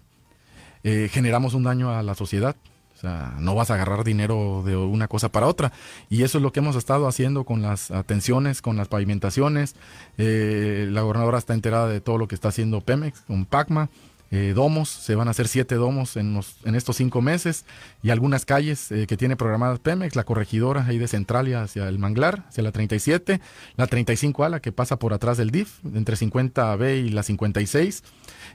[0.83, 2.55] eh, generamos un daño a la sociedad.
[2.95, 5.73] O sea, no vas a agarrar dinero de una cosa para otra.
[6.09, 9.75] Y eso es lo que hemos estado haciendo con las atenciones, con las pavimentaciones.
[10.17, 13.89] Eh, la gobernadora está enterada de todo lo que está haciendo Pemex con Pacma.
[14.35, 16.41] Eh, domos, se van a hacer siete domos en,
[16.73, 17.65] estos cinco meses
[18.01, 21.99] y algunas calles eh, que tiene programadas Pemex, la corregidora ahí de Centralia hacia el
[21.99, 23.39] Manglar, hacia la 37,
[23.75, 28.03] la 35A, la que pasa por atrás del DIF, entre 50B y la 56.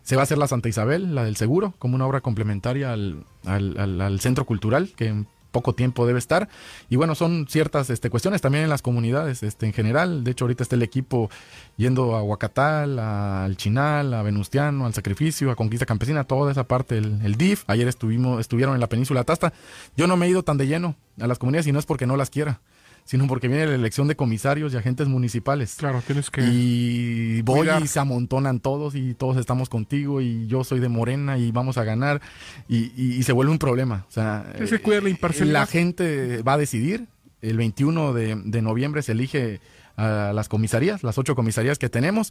[0.03, 3.25] Se va a hacer la Santa Isabel, la del seguro, como una obra complementaria al,
[3.45, 6.49] al, al centro cultural, que poco tiempo debe estar.
[6.89, 10.25] Y bueno, son ciertas este, cuestiones también en las comunidades este, en general.
[10.25, 11.31] De hecho, ahorita está el equipo
[11.77, 16.99] yendo a Huacatal, al Chinal, a Venustiano, al Sacrificio, a Conquista Campesina, toda esa parte,
[16.99, 17.65] el, el DIF.
[17.67, 19.53] Ayer estuvimos, estuvieron en la península Tasta.
[19.97, 22.07] Yo no me he ido tan de lleno a las comunidades y no es porque
[22.07, 22.61] no las quiera
[23.09, 25.77] sino porque viene la elección de comisarios y agentes municipales.
[25.79, 26.43] Claro, tienes que.
[26.43, 31.39] Y voy y se amontonan todos y todos estamos contigo y yo soy de Morena
[31.39, 32.21] y vamos a ganar
[32.69, 34.05] y, se vuelve un problema.
[34.11, 37.07] O sea, la, la gente va a decidir.
[37.41, 39.61] El 21 de, de noviembre se elige
[39.97, 42.31] a las comisarías, las ocho comisarías que tenemos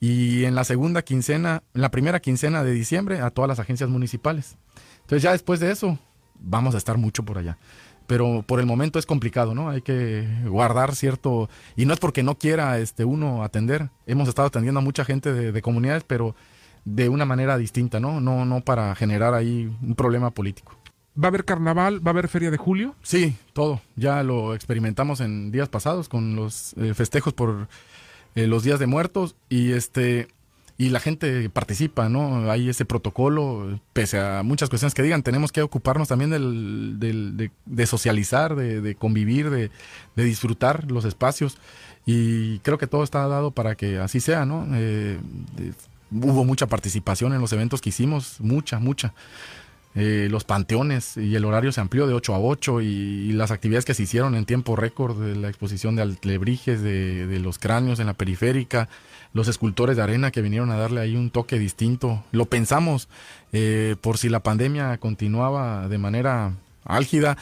[0.00, 3.88] y en la segunda quincena, en la primera quincena de diciembre a todas las agencias
[3.88, 4.56] municipales.
[5.02, 5.96] Entonces ya después de eso
[6.40, 7.56] vamos a estar mucho por allá
[8.08, 9.68] pero por el momento es complicado, ¿no?
[9.68, 13.90] Hay que guardar cierto y no es porque no quiera este uno atender.
[14.06, 16.34] Hemos estado atendiendo a mucha gente de, comunidades, pero
[16.86, 18.18] de una manera distinta, ¿no?
[18.18, 20.72] No no para generar ahí un problema político.
[21.22, 22.04] ¿Va a haber carnaval?
[22.04, 22.94] ¿Va a haber feria de julio?
[23.02, 23.82] Sí, todo.
[23.94, 27.68] Ya lo experimentamos en días pasados con los eh, festejos por
[28.34, 30.28] eh, los días de muertos y este
[30.80, 32.48] y la gente participa, ¿no?
[32.52, 37.86] Hay ese protocolo, pese a muchas cuestiones que digan, tenemos que ocuparnos también del, de,
[37.86, 39.70] socializar, de, convivir, de,
[40.14, 41.58] disfrutar los espacios
[42.06, 44.68] y creo que todo está dado para que así sea, ¿no?
[44.74, 45.18] Eh,
[46.12, 49.14] hubo mucha participación en los eventos que hicimos, mucha, mucha.
[49.96, 53.84] Eh, los panteones y el horario se amplió de 8 a 8 y, las actividades
[53.84, 57.98] que se hicieron en tiempo récord de la exposición de alebrijes, de, de los cráneos
[57.98, 58.88] en la periférica,
[59.32, 62.24] los escultores de arena que vinieron a darle ahí un toque distinto.
[62.32, 63.08] Lo pensamos
[63.52, 67.36] eh, por si la pandemia continuaba de manera álgida,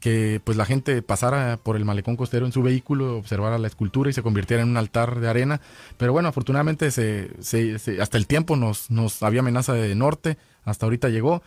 [0.00, 4.10] que pues la gente pasara por el malecón costero en su vehículo, observara la escultura
[4.10, 5.60] y se convirtiera en un altar de arena.
[5.96, 7.30] Pero bueno, afortunadamente se,
[8.00, 11.42] hasta el tiempo nos, nos había amenaza de norte, hasta ahorita llegó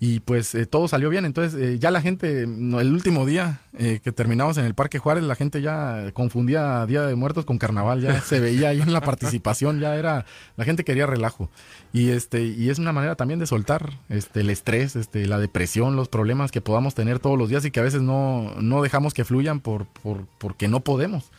[0.00, 1.24] y pues eh, todo salió bien.
[1.24, 5.24] Entonces eh, ya la gente, el último día eh, que terminamos en el Parque Juárez,
[5.24, 9.00] la gente ya confundía Día de Muertos con Carnaval, ya se veía ahí en la
[9.00, 10.24] participación, ya era,
[10.56, 11.50] la gente quería relajo.
[11.92, 15.96] Y este y es una manera también de soltar este el estrés, este la depresión,
[15.96, 19.14] los problemas que podamos tener todos los días y que a veces no, no dejamos
[19.14, 21.30] que fluyan por, por porque no podemos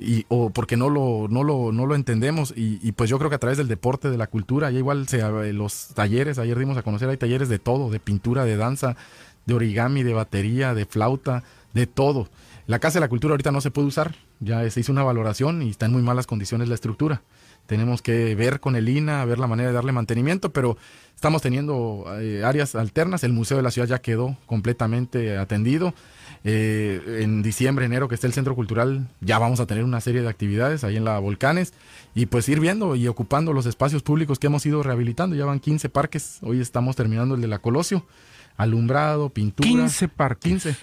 [0.00, 2.54] y, o porque no lo, no lo, no lo entendemos.
[2.56, 5.20] Y, pues yo creo que a través del deporte, de la cultura, ya igual se,
[5.52, 8.96] los talleres, ayer dimos a conocer, hay talleres de todo, de pintura, de danza,
[9.46, 12.28] de origami, de batería, de flauta, de todo.
[12.66, 15.60] La Casa de la Cultura ahorita no se puede usar, ya se hizo una valoración
[15.62, 17.22] y está en muy malas condiciones la estructura.
[17.66, 20.76] Tenemos que ver con el INA, ver la manera de darle mantenimiento, pero
[21.14, 23.22] estamos teniendo eh, áreas alternas.
[23.22, 25.94] El Museo de la Ciudad ya quedó completamente atendido.
[26.42, 30.22] Eh, en diciembre, enero, que esté el Centro Cultural, ya vamos a tener una serie
[30.22, 31.74] de actividades ahí en la Volcanes
[32.14, 35.36] y pues ir viendo y ocupando los espacios públicos que hemos ido rehabilitando.
[35.36, 38.06] Ya van 15 parques, hoy estamos terminando el de la Colosio,
[38.56, 39.68] alumbrado, pintura.
[39.68, 40.50] 15 parques.
[40.50, 40.76] 15.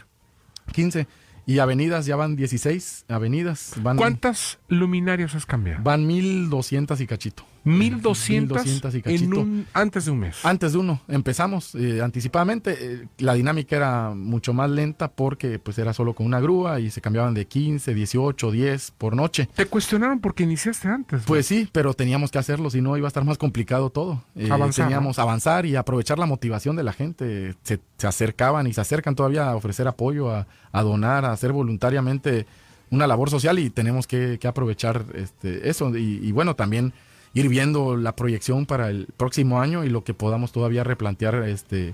[0.73, 1.07] 15.
[1.47, 3.73] Y avenidas, ya van 16 avenidas.
[3.81, 5.81] Van, ¿Cuántas luminarias has cambiado?
[5.81, 7.45] Van 1200 y cachito.
[7.67, 9.45] 1200, y cachito.
[9.73, 10.37] antes de un mes.
[10.43, 11.01] Antes de uno.
[11.07, 12.77] Empezamos eh, anticipadamente.
[12.79, 16.89] Eh, la dinámica era mucho más lenta porque pues era solo con una grúa y
[16.89, 19.49] se cambiaban de 15, 18, 10 por noche.
[19.53, 21.23] ¿Te cuestionaron porque iniciaste antes?
[21.25, 24.23] Pues sí, pero teníamos que hacerlo, si no iba a estar más complicado todo.
[24.35, 27.55] Eh, avanzar, teníamos avanzar y aprovechar la motivación de la gente.
[27.63, 32.45] Se, acercaban y se acercan todavía a ofrecer apoyo, a, a donar, a hacer voluntariamente
[32.89, 35.95] una labor social y tenemos que, aprovechar este, eso.
[35.95, 36.93] Y, bueno, también
[37.39, 41.93] ir viendo la proyección para el próximo año y lo que podamos todavía replantear este,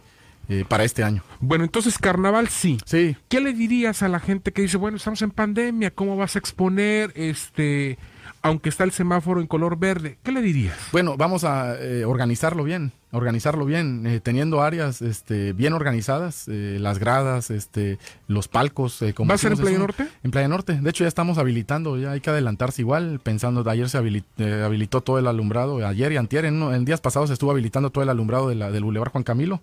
[0.50, 1.22] eh, para este año.
[1.40, 2.78] Bueno, entonces carnaval sí.
[2.86, 3.18] Sí.
[3.28, 6.40] ¿Qué le dirías a la gente que dice, bueno, estamos en pandemia, ¿cómo vas a
[6.40, 7.12] exponer?
[7.16, 7.98] Este,
[8.42, 10.18] aunque está el semáforo en color verde.
[10.24, 10.78] ¿Qué le dirías?
[10.92, 16.78] Bueno, vamos a eh, organizarlo bien, organizarlo bien, eh, teniendo áreas este, bien organizadas, eh,
[16.80, 17.98] las gradas, este,
[18.28, 19.04] los palcos.
[19.16, 20.08] Como ¿Va a ser en Playa Norte?
[20.24, 20.80] En Playa Norte.
[20.82, 25.20] De hecho, ya estamos habilitando, ya hay que adelantarse igual, pensando, ayer se habilitó todo
[25.20, 28.56] el alumbrado, ayer y antier, en, días pasados se estuvo habilitando todo el alumbrado de
[28.56, 29.62] la, del Boulevard Juan Camilo.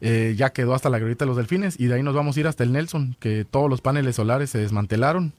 [0.00, 2.46] ya quedó hasta la glorieta de los delfines y de ahí nos vamos a ir
[2.46, 5.32] hasta el Nelson, que todos los paneles solares se desmantelaron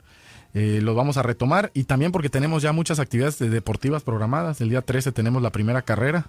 [0.54, 4.60] eh, los vamos a retomar y también porque tenemos ya muchas actividades deportivas programadas.
[4.62, 6.28] El día 13 tenemos la primera carrera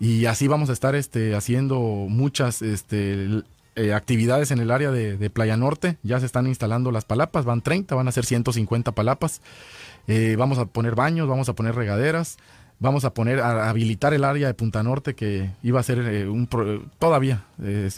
[0.00, 3.42] y así vamos a estar este, haciendo muchas este,
[3.76, 5.98] eh, actividades en el área de, Playa Norte.
[6.02, 9.40] Ya se están instalando las palapas, van 30, van a ser 150 palapas.
[10.06, 12.36] Eh, vamos a poner baños, vamos a poner regaderas.
[12.80, 16.48] Vamos a poner, a habilitar el área de Punta Norte que iba a ser un,
[16.98, 17.44] todavía,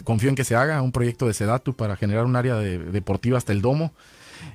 [0.03, 3.53] confío en que se haga, un proyecto de Sedatu para generar un área deportiva hasta
[3.53, 3.91] el domo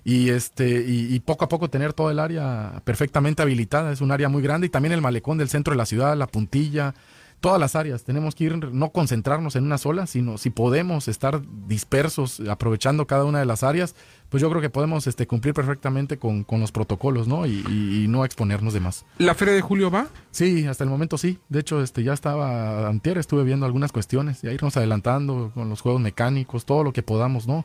[0.05, 3.93] y este y, poco a poco tener todo el área perfectamente habilitada.
[3.93, 6.27] Es un área muy grande y también el malecón del centro de la ciudad, la
[6.27, 6.95] puntilla,
[7.43, 8.05] todas las áreas.
[8.05, 13.25] Tenemos que ir, no concentrarnos en una sola, sino si podemos estar dispersos, aprovechando cada
[13.25, 13.95] una de las áreas,
[14.31, 17.45] pues yo creo que podemos este, cumplir perfectamente con, los protocolos, ¿no?
[17.45, 19.05] Y, no exponernos de más.
[19.19, 20.07] ¿La Feria de Julio va?
[20.31, 21.39] Sí, hasta el momento sí.
[21.49, 25.81] De hecho, este, ya estaba antier, estuve viendo algunas cuestiones, ya irnos adelantando con los
[25.81, 27.65] juegos mecánicos, todo lo que podamos, ¿no?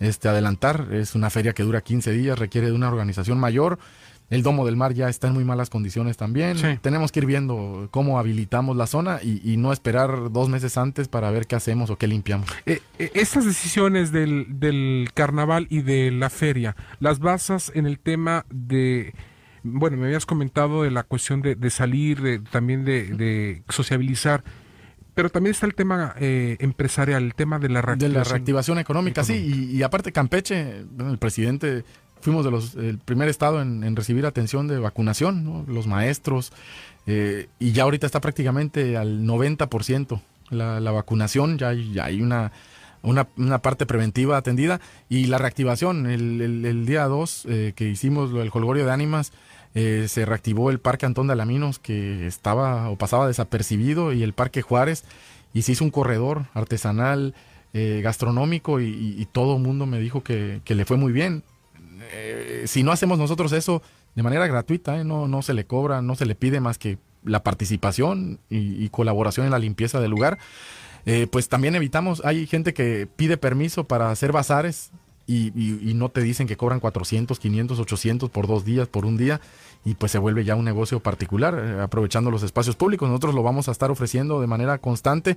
[0.00, 0.88] este, adelantar.
[0.92, 3.78] Es una feria que dura 15 días, requiere de una organización mayor.
[4.28, 6.56] El Domo del Mar ya está en muy malas condiciones también.
[6.80, 11.30] Tenemos que ir viendo cómo habilitamos la zona y, no esperar dos meses antes para
[11.30, 12.48] ver qué hacemos o qué limpiamos.
[12.66, 17.98] Eh, eh, estas decisiones del, del carnaval y de la feria, las basas en el
[17.98, 19.14] tema de
[19.68, 24.44] bueno, me habías comentado de la cuestión de, de salir, también de, de, sociabilizar.
[25.14, 28.12] Pero también está el tema eh, empresarial, el tema de la reactivación.
[28.12, 29.70] De la reactivación económica, sí.
[29.72, 31.84] Y, aparte Campeche, el presidente,
[32.26, 36.52] fuimos de los, el primer estado en, recibir atención de vacunación, los maestros,
[37.06, 42.20] eh, y ya ahorita está prácticamente al 90% la, la vacunación, ya hay, ya hay
[42.20, 42.50] una,
[43.04, 48.84] una, parte preventiva atendida, y la reactivación, el, día 2 eh, que hicimos el holgorio
[48.84, 49.32] de ánimas,
[49.76, 54.32] eh, se reactivó el Parque Antón de Alaminos que estaba o pasaba desapercibido y el
[54.32, 55.04] Parque Juárez
[55.54, 57.34] y se hizo un corredor artesanal,
[57.78, 61.42] eh, gastronómico y, todo el mundo me dijo que, le fue muy bien.
[62.12, 63.82] Eh, si no hacemos nosotros eso
[64.14, 67.42] de manera gratuita, no, no se le cobra, no se le pide más que la
[67.42, 70.38] participación y, colaboración en la limpieza del lugar.
[71.30, 74.92] pues también evitamos, hay gente que pide permiso para hacer bazares
[75.26, 79.40] y, no te dicen que cobran 400, 500, 800 por dos días, por un día,
[79.84, 83.08] y pues se vuelve ya un negocio particular, eh, aprovechando los espacios públicos.
[83.08, 85.36] Nosotros lo vamos a estar ofreciendo de manera constante.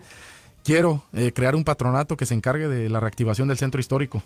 [0.64, 4.22] Quiero eh, crear un patronato que se encargue de la reactivación del centro histórico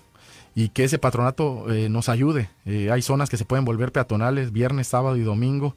[0.56, 2.50] y que ese patronato eh, nos ayude.
[2.66, 5.76] hay zonas que se pueden volver peatonales, viernes, sábado y domingo.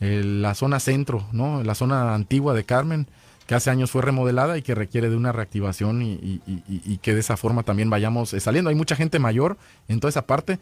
[0.00, 1.62] la zona centro, ¿no?
[1.62, 3.06] la zona antigua de Carmen
[3.46, 7.36] que hace años fue remodelada y que requiere de una reactivación y, que de esa
[7.36, 8.70] forma también vayamos eh, saliendo.
[8.70, 9.58] Hay mucha gente mayor
[9.88, 10.58] en toda esa parte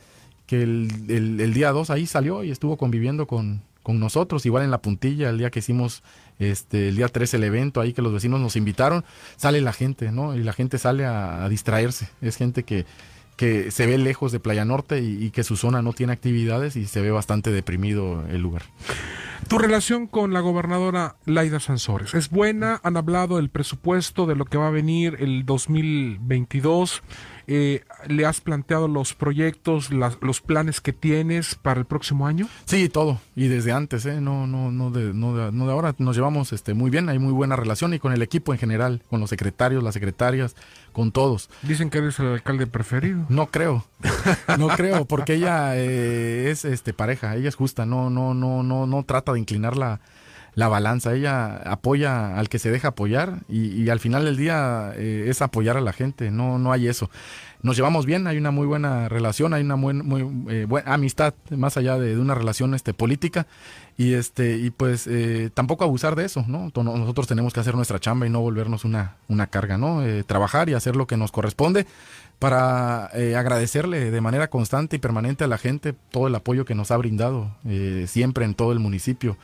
[0.46, 5.30] que el, día 2 ahí salió y estuvo conviviendo con, nosotros, igual en la puntilla,
[5.30, 6.02] el día que hicimos
[6.38, 9.04] este, el día 3 el evento ahí que los vecinos nos invitaron,
[9.36, 10.34] sale la gente, ¿no?
[10.36, 12.08] Y la gente sale a, distraerse.
[12.20, 12.86] Es gente que,
[13.36, 16.86] que se ve lejos de Playa Norte y, que su zona no tiene actividades y
[16.86, 18.62] se ve bastante deprimido el lugar.
[19.48, 24.44] Tu relación con la gobernadora Laida Sansores es buena, han hablado del presupuesto, de lo
[24.44, 27.02] que va a venir el 2022.
[27.54, 32.48] Eh, ¿Le has planteado los proyectos, los planes que tienes para el próximo año?
[32.64, 33.20] Sí, todo.
[33.36, 34.22] Y desde antes, ¿eh?
[34.22, 35.94] no, no, no, de, no, de, no de ahora.
[35.98, 39.02] Nos llevamos este, muy bien, hay muy buena relación y con el equipo en general,
[39.10, 40.56] con los secretarios, las secretarias,
[40.92, 41.50] con todos.
[41.60, 43.26] Dicen que eres el alcalde preferido.
[43.28, 43.84] No creo,
[44.58, 48.86] no creo, porque ella eh, es este pareja, ella es justa, no, no, no, no,
[48.86, 50.00] no trata de inclinar la,
[50.54, 51.14] la balanza.
[51.14, 55.76] Ella apoya al que se deja apoyar y, al final del día eh, es apoyar
[55.76, 56.30] a la gente.
[56.30, 57.10] No, no hay eso.
[57.62, 61.34] Nos llevamos bien, hay una muy buena relación, hay una muy, muy eh, buena amistad
[61.50, 63.46] más allá de, una relación este, política
[63.96, 66.72] y este y pues eh, tampoco abusar de eso, ¿no?
[66.74, 70.02] Nosotros tenemos que hacer nuestra chamba y no volvernos una, una carga, ¿no?
[70.26, 71.86] trabajar y hacer lo que nos corresponde
[72.40, 76.90] para agradecerle de manera constante y permanente a la gente todo el apoyo que nos
[76.90, 77.52] ha brindado
[78.06, 79.36] siempre en todo el municipio.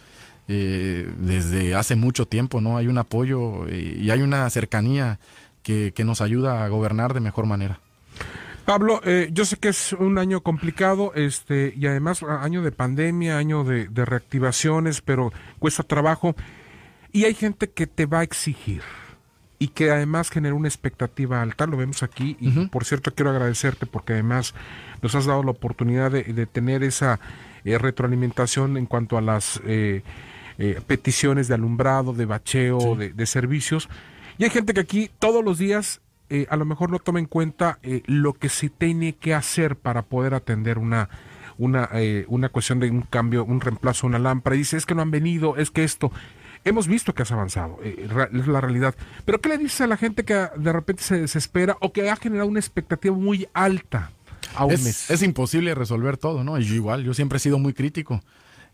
[0.51, 2.79] Eh, desde hace mucho tiempo, ¿no?
[2.79, 5.19] Hay un apoyo y hay una cercanía
[5.63, 7.81] que, nos ayuda a gobernar de mejor manera.
[8.65, 13.37] Pablo, eh, yo sé que es un año complicado, este, y además año de pandemia,
[13.37, 16.35] año de, de reactivaciones, pero cuesta trabajo.
[17.12, 18.83] Y hay gente que te va a exigir
[19.59, 23.87] y que además generó una expectativa alta, lo vemos aquí, y por cierto quiero agradecerte
[23.87, 24.55] porque además
[25.03, 27.18] nos has dado la oportunidad de, tener esa
[27.64, 30.03] eh, retroalimentación en cuanto a las eh,
[30.59, 33.89] eh, peticiones de alumbrado, de bacheo, de, servicios.
[34.39, 36.01] Y hay gente que aquí todos los días
[36.51, 40.35] a lo mejor no toma en cuenta lo que se tiene que hacer para poder
[40.35, 41.09] atender una,
[41.57, 41.89] una,
[42.27, 44.55] una cuestión de un cambio, un reemplazo una lámpara.
[44.55, 46.13] Y dice, es que no han venido, es que esto
[46.65, 48.95] hemos visto que has avanzado, eh, es la realidad.
[49.25, 52.17] Pero ¿qué le dices a la gente que de repente se desespera o que ha
[52.17, 54.13] generado una expectativa muy alta
[54.55, 55.11] a un es, mes?
[55.11, 56.59] Es imposible resolver todo, ¿no?
[56.59, 58.23] Yo igual, yo siempre he sido muy crítico.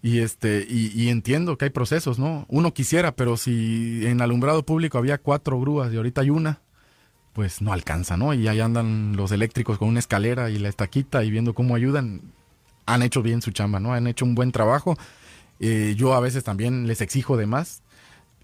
[0.04, 2.44] Y, este, y, entiendo que hay procesos, ¿no?
[2.48, 6.60] Uno quisiera, pero si en alumbrado público había cuatro grúas y ahorita hay una,
[7.32, 8.34] pues no alcanza, ¿no?
[8.34, 12.20] Y ahí andan los eléctricos con una escalera y la estaquita y viendo cómo ayudan.
[12.84, 13.94] Han hecho bien su chamba, ¿no?
[13.94, 14.98] Han hecho un buen trabajo
[15.60, 17.82] eh, yo a veces también les exijo de más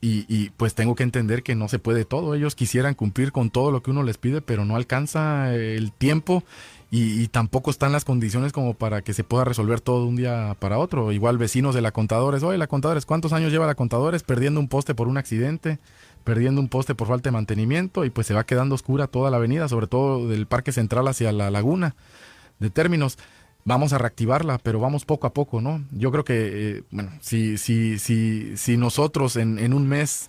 [0.02, 2.34] y, pues tengo que entender que no se puede todo.
[2.34, 6.42] Ellos quisieran cumplir con todo lo que uno les pide, pero no alcanza el tiempo
[6.90, 10.56] y, tampoco están las condiciones como para que se pueda resolver todo de un día
[10.58, 11.12] para otro.
[11.12, 14.68] Igual vecinos de la Contadores, oye, la Contadores, ¿cuántos años lleva la Contadores perdiendo un
[14.68, 15.78] poste por un accidente?
[16.22, 19.38] perdiendo un poste por falta de mantenimiento y pues se va quedando oscura toda la
[19.38, 21.96] avenida, sobre todo del Parque Central hacia la laguna
[22.58, 23.18] de términos
[23.64, 25.84] vamos a reactivarla, pero vamos poco a poco, ¿no?
[25.90, 26.34] Yo creo que,
[26.78, 30.28] eh, bueno, si, si, si, si nosotros en, en, un mes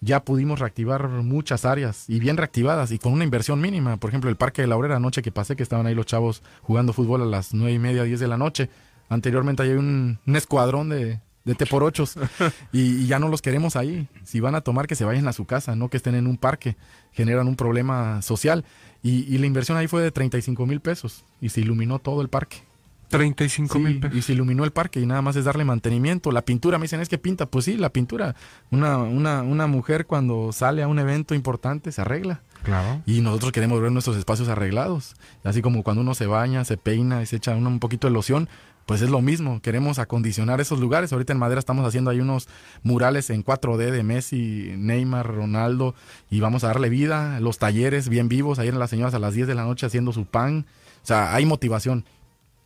[0.00, 4.30] ya pudimos reactivar muchas áreas y bien reactivadas y con una inversión mínima, por ejemplo,
[4.30, 7.22] el Parque de la Obrera, anoche que pasé, que estaban ahí los chavos jugando fútbol
[7.22, 8.70] a las nueve y media, diez de la noche,
[9.08, 12.14] anteriormente hay un, un escuadrón de, de T por ochos
[12.72, 14.08] y, ya no los queremos ahí.
[14.24, 16.36] Si van a tomar, que se vayan a su casa, no que estén en un
[16.36, 16.76] parque,
[17.12, 18.64] generan un problema social.
[19.02, 22.28] Y, y la inversión ahí fue de 35 mil pesos y se iluminó todo el
[22.28, 22.69] parque.
[23.10, 24.16] 35 mil pesos.
[24.16, 26.32] Y se iluminó el parque y nada más es darle mantenimiento.
[26.32, 27.46] La pintura, me dicen, es que pinta.
[27.46, 28.34] Pues sí, la pintura.
[28.70, 32.42] Una, una, una mujer cuando sale a un evento importante se arregla.
[32.62, 33.02] Claro.
[33.06, 35.14] Y nosotros queremos ver nuestros espacios arreglados.
[35.44, 38.48] Así como cuando uno se baña, se peina y se echa un poquito de loción,
[38.86, 39.60] pues es lo mismo.
[39.60, 41.12] Queremos acondicionar esos lugares.
[41.12, 42.48] Ahorita en Madera estamos haciendo ahí unos
[42.82, 45.94] murales en 4D de Messi, Neymar, Ronaldo
[46.30, 47.40] y vamos a darle vida.
[47.40, 48.58] Los talleres bien vivos.
[48.58, 50.66] Ayer las señoras a las 10 de la noche haciendo su pan.
[51.02, 52.04] O sea, hay motivación.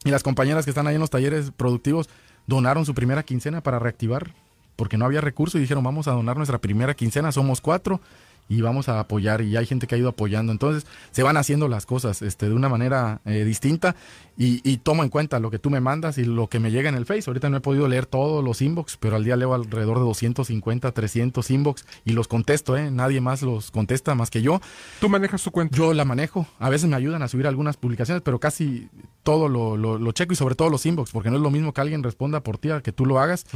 [0.05, 2.09] Y las compañeras que están ahí en los talleres productivos
[2.47, 4.33] donaron su primera quincena para reactivar,
[4.77, 8.01] porque no había recursos y dijeron, vamos a donar nuestra primera quincena, somos cuatro
[8.49, 10.53] y vamos a apoyar y hay gente que ha ido apoyando.
[10.53, 13.97] Entonces se van haciendo las cosas este, de una manera eh, distinta
[14.37, 16.89] y, y, tomo en cuenta lo que tú me mandas y lo que me llega
[16.89, 17.25] en el Face.
[17.29, 20.91] Ahorita no he podido leer todos los inbox, pero al día leo alrededor de 250,
[20.91, 22.91] 300 inbox y los contesto, ¿eh?
[22.91, 24.61] Nadie más los contesta más que yo.
[25.01, 25.77] ¿Tú manejas tu cuenta?
[25.77, 26.47] Yo la manejo.
[26.59, 28.89] A veces me ayudan a subir algunas publicaciones, pero casi
[29.25, 31.81] todo lo, lo, checo y sobre todo los inbox, porque no es lo mismo que
[31.81, 33.47] alguien responda por ti a que tú lo hagas,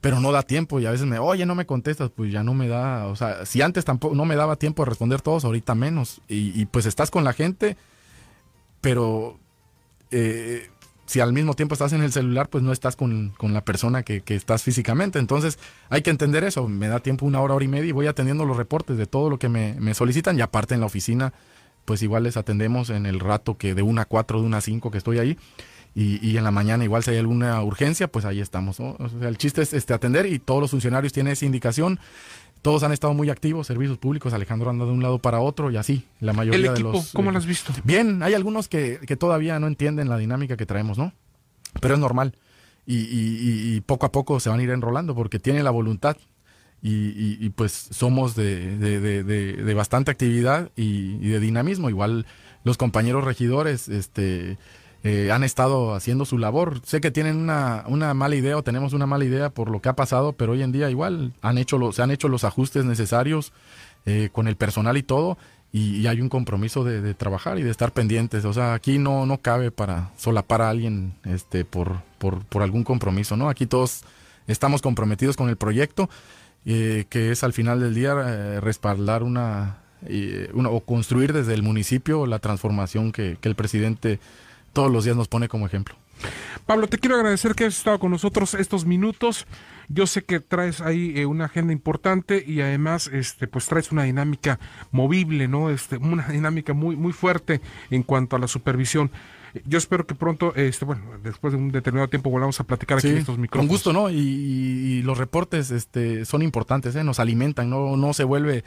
[0.00, 2.54] pero no da tiempo y a veces me, oye, no me contestas, pues ya no
[2.54, 5.74] me da, o sea, si antes tampoco no me daba tiempo de responder todos, ahorita
[5.74, 6.22] menos.
[6.28, 7.76] Y, pues estás con la gente,
[8.80, 9.38] pero
[10.10, 10.70] eh,
[11.06, 14.22] si al mismo tiempo estás en el celular, pues no estás con, la persona que,
[14.28, 15.18] estás físicamente.
[15.18, 15.58] Entonces
[15.90, 16.68] hay que entender eso.
[16.68, 19.28] Me da tiempo una hora, hora y media y voy atendiendo los reportes de todo
[19.28, 21.32] lo que me, me solicitan y aparte en la oficina
[21.88, 24.60] pues igual les atendemos en el rato que de una a cuatro, de una a
[24.60, 25.38] cinco que estoy ahí.
[25.94, 28.78] Y, y, en la mañana igual si hay alguna urgencia, pues ahí estamos.
[28.78, 31.98] O sea, el chiste es este, atender y todos los funcionarios tienen esa indicación.
[32.68, 35.78] Todos han estado muy activos, servicios públicos, Alejandro anda de un lado para otro y
[35.78, 37.12] así, la mayoría de los...
[37.12, 37.72] ¿Cómo lo has visto?
[37.82, 41.14] Bien, hay algunos que, que, todavía no entienden la dinámica que traemos, ¿no?
[41.80, 42.34] Pero es normal.
[42.84, 46.18] Y, y, y, poco a poco se van a ir enrolando porque tienen la voluntad
[46.82, 51.88] y, pues somos de, bastante actividad y, de dinamismo.
[51.88, 52.26] Igual
[52.64, 54.58] los compañeros regidores este,
[55.08, 56.82] eh, han estado haciendo su labor.
[56.84, 59.88] Sé que tienen una, una, mala idea o tenemos una mala idea por lo que
[59.88, 63.52] ha pasado, pero hoy en día igual han hecho se han hecho los ajustes necesarios
[64.04, 65.38] eh, con el personal y todo.
[65.72, 68.44] Y, hay un compromiso de, trabajar y de estar pendientes.
[68.44, 72.84] O sea, aquí no, no cabe para solapar a alguien este, por, por, por algún
[72.84, 73.48] compromiso, ¿no?
[73.48, 74.02] Aquí todos
[74.46, 76.10] estamos comprometidos con el proyecto
[76.66, 79.78] eh, que es al final del día respaldar una,
[80.52, 84.20] una, o construir desde el municipio la transformación que, el presidente
[84.78, 85.96] todos los días nos pone como ejemplo.
[86.64, 89.44] Pablo, te quiero agradecer que hayas estado con nosotros estos minutos.
[89.88, 94.04] Yo sé que traes ahí eh, una agenda importante y además este pues traes una
[94.04, 94.60] dinámica
[94.92, 95.70] movible, ¿no?
[95.70, 97.60] Este una dinámica muy muy fuerte
[97.90, 99.10] en cuanto a la supervisión.
[99.64, 103.08] Yo espero que pronto, este, bueno, después de un determinado tiempo volvamos a platicar aquí
[103.08, 103.66] en estos micrófonos.
[103.66, 104.10] Con gusto, ¿no?
[104.10, 107.02] Y, los reportes este, son importantes, ¿eh?
[107.02, 108.62] nos alimentan, no, no se vuelve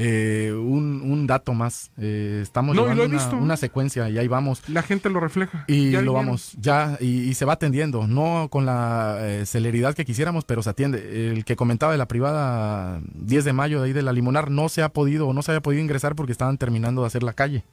[0.00, 1.90] eh, un, un, dato más.
[1.98, 4.62] Eh, estamos no, llevando una, una, secuencia y ahí vamos.
[4.68, 5.64] La gente lo refleja.
[5.66, 10.04] Y lo vamos, ya, y, y, se va atendiendo, no con la eh, celeridad que
[10.04, 11.32] quisiéramos, pero se atiende.
[11.32, 14.68] El que comentaba de la privada 10 de mayo de ahí de la Limonar no
[14.68, 17.32] se ha podido o no se había podido ingresar porque estaban terminando de hacer la
[17.32, 17.64] calle.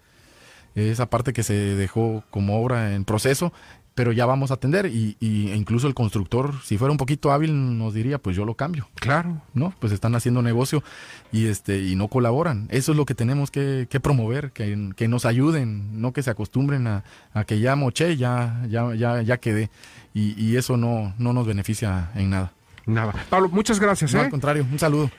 [0.73, 3.53] Esa parte que se dejó como obra en proceso
[3.95, 7.31] pero ya vamos a atender y, y, e incluso el constructor, si fuera un poquito
[7.31, 8.89] hábil, nos diría, pues yo lo cambio.
[8.95, 9.41] Claro.
[9.53, 9.73] ¿No?
[9.79, 10.83] Pues están haciendo negocio
[11.31, 12.67] y este y no colaboran.
[12.69, 16.29] Eso es lo que tenemos que, que promover, que, que, nos ayuden, no que se
[16.29, 19.69] acostumbren a, a que ya moché, ya, ya, ya, ya quedé.
[20.13, 22.51] Y, y, eso no, no nos beneficia en nada.
[22.85, 23.13] Nada.
[23.29, 24.13] Pablo, muchas gracias.
[24.13, 24.25] No, ¿eh?
[24.25, 25.09] al contrario, un saludo.